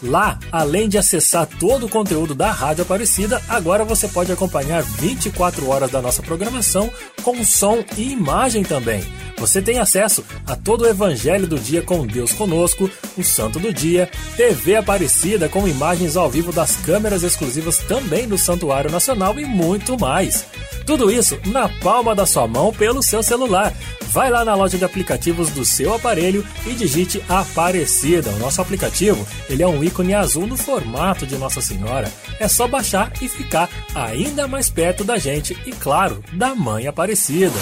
Lá, 0.05 0.39
além 0.53 0.87
de 0.87 0.99
acessar 0.99 1.47
todo 1.59 1.87
o 1.87 1.89
conteúdo 1.89 2.35
da 2.35 2.51
Rádio 2.51 2.83
Aparecida, 2.83 3.41
agora 3.49 3.85
você 3.85 4.07
pode 4.07 4.31
acompanhar 4.31 4.83
24 4.83 5.67
horas 5.67 5.91
da 5.91 6.03
nossa 6.03 6.23
programação 6.23 6.91
com 7.23 7.43
som 7.43 7.83
e 7.97 8.13
imagem 8.13 8.63
também. 8.63 9.03
Você 9.39 9.61
tem 9.63 9.79
acesso 9.79 10.23
a 10.47 10.55
todo 10.55 10.83
o 10.83 10.87
Evangelho 10.87 11.47
do 11.47 11.59
Dia 11.59 11.83
com 11.83 12.07
Deus 12.07 12.33
Conosco, 12.33 12.91
o 13.17 13.25
Santo 13.25 13.59
do 13.59 13.73
Dia, 13.73 14.09
TV 14.37 14.77
Aparecida 14.77 15.49
com 15.49 15.67
imagens 15.67 16.17
ao 16.17 16.31
vivo 16.31 16.53
das 16.53 16.77
câmeras 16.77 17.23
exclusivas 17.23 17.79
também 17.79 18.29
do 18.29 18.39
Santuário 18.39 18.91
Nacional 18.91 19.39
e 19.39 19.45
muito 19.45 19.99
mais. 19.99 20.45
Tudo 20.87 21.11
isso 21.11 21.39
na 21.47 21.69
palma 21.69 22.15
da 22.15 22.27
sua 22.27 22.47
mão 22.47 22.73
pelo 22.73 23.03
seu 23.03 23.23
celular. 23.23 23.73
Vai 24.09 24.31
lá 24.31 24.45
na 24.45 24.55
loja 24.55 24.79
de 24.79 24.85
aplicativos 24.85 25.51
do 25.51 25.65
seu 25.65 25.95
aparelho 25.95 26.47
e 26.67 26.73
digite 26.73 27.23
Aparecida. 27.29 28.31
O 28.31 28.39
nosso 28.39 28.61
aplicativo 28.61 29.27
ele 29.49 29.63
é 29.63 29.67
um 29.67 29.83
ícone 29.83 29.94
azul 30.15 30.47
no 30.47 30.57
formato 30.57 31.27
de 31.27 31.37
Nossa 31.37 31.61
Senhora. 31.61 32.11
É 32.41 32.49
só 32.49 32.67
baixar 32.67 33.13
e 33.21 33.29
ficar 33.29 33.69
ainda 33.95 34.49
mais 34.49 34.69
perto 34.69 35.05
da 35.05 35.19
gente 35.19 35.57
e, 35.67 35.73
claro, 35.73 36.23
da 36.33 36.55
Mãe 36.55 36.87
Aparecida. 36.87 37.59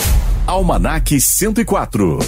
Almanac 0.47 1.21
104. 1.21 2.19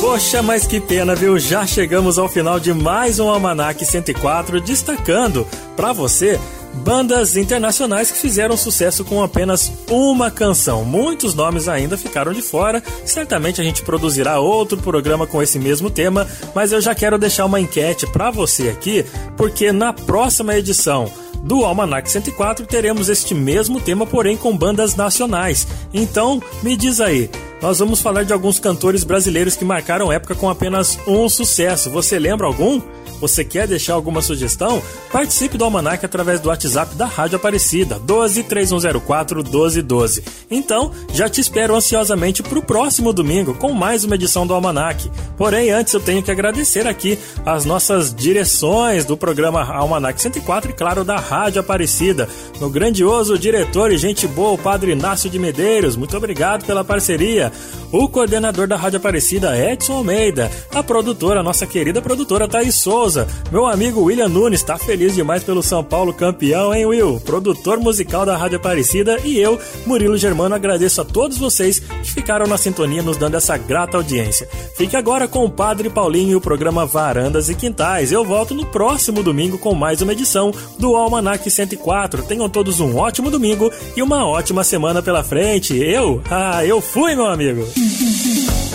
Poxa, 0.00 0.42
mas 0.42 0.66
que 0.66 0.80
pena, 0.80 1.14
viu? 1.14 1.38
Já 1.38 1.64
chegamos 1.64 2.18
ao 2.18 2.28
final 2.28 2.58
de 2.58 2.74
mais 2.74 3.20
um 3.20 3.28
Almanac 3.28 3.84
104, 3.84 4.60
destacando 4.60 5.46
para 5.76 5.92
você 5.92 6.40
bandas 6.74 7.36
internacionais 7.36 8.10
que 8.10 8.18
fizeram 8.18 8.56
sucesso 8.56 9.04
com 9.04 9.22
apenas 9.22 9.72
uma 9.90 10.30
canção. 10.30 10.84
Muitos 10.84 11.34
nomes 11.34 11.68
ainda 11.68 11.96
ficaram 11.96 12.32
de 12.32 12.42
fora. 12.42 12.82
Certamente 13.04 13.60
a 13.60 13.64
gente 13.64 13.82
produzirá 13.82 14.38
outro 14.38 14.78
programa 14.78 15.26
com 15.26 15.42
esse 15.42 15.58
mesmo 15.58 15.90
tema, 15.90 16.26
mas 16.54 16.72
eu 16.72 16.80
já 16.80 16.94
quero 16.94 17.18
deixar 17.18 17.44
uma 17.44 17.60
enquete 17.60 18.06
para 18.06 18.30
você 18.30 18.68
aqui, 18.68 19.04
porque 19.36 19.72
na 19.72 19.92
próxima 19.92 20.56
edição 20.56 21.10
do 21.42 21.64
Almanac 21.64 22.10
104 22.10 22.66
teremos 22.66 23.08
este 23.08 23.34
mesmo 23.34 23.80
tema, 23.80 24.06
porém 24.06 24.36
com 24.36 24.56
bandas 24.56 24.94
nacionais. 24.94 25.66
Então, 25.92 26.40
me 26.62 26.76
diz 26.76 27.00
aí, 27.00 27.28
nós 27.62 27.78
vamos 27.78 28.00
falar 28.00 28.24
de 28.24 28.32
alguns 28.32 28.58
cantores 28.58 29.04
brasileiros 29.04 29.54
que 29.54 29.64
marcaram 29.64 30.10
época 30.10 30.34
com 30.34 30.50
apenas 30.50 30.98
um 31.06 31.28
sucesso. 31.28 31.88
Você 31.90 32.18
lembra 32.18 32.44
algum? 32.44 32.82
Você 33.20 33.44
quer 33.44 33.68
deixar 33.68 33.94
alguma 33.94 34.20
sugestão? 34.20 34.82
Participe 35.12 35.56
do 35.56 35.62
Almanac 35.62 36.04
através 36.04 36.40
do 36.40 36.48
WhatsApp 36.48 36.96
da 36.96 37.06
Rádio 37.06 37.36
Aparecida, 37.36 38.00
12 38.00 38.42
3104 38.42 39.44
1212. 39.44 40.24
Então, 40.50 40.90
já 41.14 41.28
te 41.28 41.40
espero 41.40 41.76
ansiosamente 41.76 42.42
para 42.42 42.58
o 42.58 42.64
próximo 42.64 43.12
domingo 43.12 43.54
com 43.54 43.72
mais 43.72 44.02
uma 44.02 44.16
edição 44.16 44.44
do 44.44 44.52
Almanac. 44.52 45.08
Porém, 45.36 45.70
antes 45.70 45.94
eu 45.94 46.00
tenho 46.00 46.20
que 46.20 46.32
agradecer 46.32 46.84
aqui 46.84 47.16
as 47.46 47.64
nossas 47.64 48.12
direções 48.12 49.04
do 49.04 49.16
programa 49.16 49.62
Almanac 49.62 50.20
104 50.20 50.72
e, 50.72 50.74
claro, 50.74 51.04
da 51.04 51.16
Rádio 51.16 51.60
Aparecida. 51.60 52.28
No 52.60 52.68
grandioso 52.68 53.38
diretor 53.38 53.92
e 53.92 53.98
gente 53.98 54.26
boa, 54.26 54.50
o 54.50 54.58
Padre 54.58 54.90
Inácio 54.90 55.30
de 55.30 55.38
Medeiros. 55.38 55.94
Muito 55.94 56.16
obrigado 56.16 56.64
pela 56.64 56.82
parceria. 56.82 57.51
O 57.92 58.08
coordenador 58.08 58.66
da 58.66 58.76
Rádio 58.76 58.96
Aparecida, 58.98 59.56
Edson 59.56 59.94
Almeida. 59.94 60.50
A 60.74 60.82
produtora, 60.82 61.42
nossa 61.42 61.66
querida 61.66 62.00
produtora 62.00 62.48
Thaís 62.48 62.74
Souza. 62.74 63.28
Meu 63.50 63.66
amigo 63.66 64.02
William 64.02 64.28
Nunes 64.28 64.60
está 64.60 64.78
feliz 64.78 65.14
demais 65.14 65.44
pelo 65.44 65.62
São 65.62 65.84
Paulo 65.84 66.12
campeão, 66.12 66.74
hein, 66.74 66.86
Will? 66.86 67.20
Produtor 67.20 67.78
musical 67.78 68.24
da 68.24 68.36
Rádio 68.36 68.56
Aparecida 68.56 69.18
e 69.24 69.38
eu, 69.38 69.58
Murilo 69.86 70.16
Germano, 70.16 70.54
agradeço 70.54 71.00
a 71.00 71.04
todos 71.04 71.36
vocês 71.36 71.78
que 71.78 72.10
ficaram 72.10 72.46
na 72.46 72.56
sintonia 72.56 73.02
nos 73.02 73.16
dando 73.16 73.36
essa 73.36 73.56
grata 73.56 73.96
audiência. 73.96 74.48
Fique 74.76 74.96
agora 74.96 75.28
com 75.28 75.44
o 75.44 75.50
Padre 75.50 75.90
Paulinho 75.90 76.32
e 76.32 76.36
o 76.36 76.40
programa 76.40 76.86
Varandas 76.86 77.48
e 77.48 77.54
Quintais. 77.54 78.10
Eu 78.10 78.24
volto 78.24 78.54
no 78.54 78.64
próximo 78.66 79.22
domingo 79.22 79.58
com 79.58 79.74
mais 79.74 80.00
uma 80.00 80.12
edição 80.12 80.52
do 80.78 80.96
Almanac 80.96 81.48
104. 81.50 82.22
Tenham 82.22 82.48
todos 82.48 82.80
um 82.80 82.96
ótimo 82.96 83.30
domingo 83.30 83.70
e 83.96 84.02
uma 84.02 84.26
ótima 84.26 84.64
semana 84.64 85.02
pela 85.02 85.22
frente. 85.22 85.76
Eu? 85.76 86.22
Ah, 86.30 86.64
eu 86.64 86.80
fui, 86.80 87.14
meu 87.14 87.26
amigo! 87.50 87.68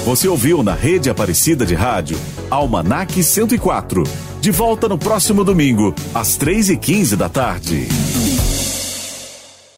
Você 0.06 0.28
ouviu 0.28 0.64
na 0.64 0.74
Rede 0.74 1.10
Aparecida 1.10 1.66
de 1.66 1.76
Rádio 1.76 2.18
Almanac 2.50 3.22
104. 3.22 4.04
De 4.40 4.52
volta 4.52 4.88
no 4.88 4.98
próximo 4.98 5.44
domingo, 5.44 5.94
às 6.14 6.38
3h15 6.38 7.16
da 7.16 7.28
tarde. 7.28 7.88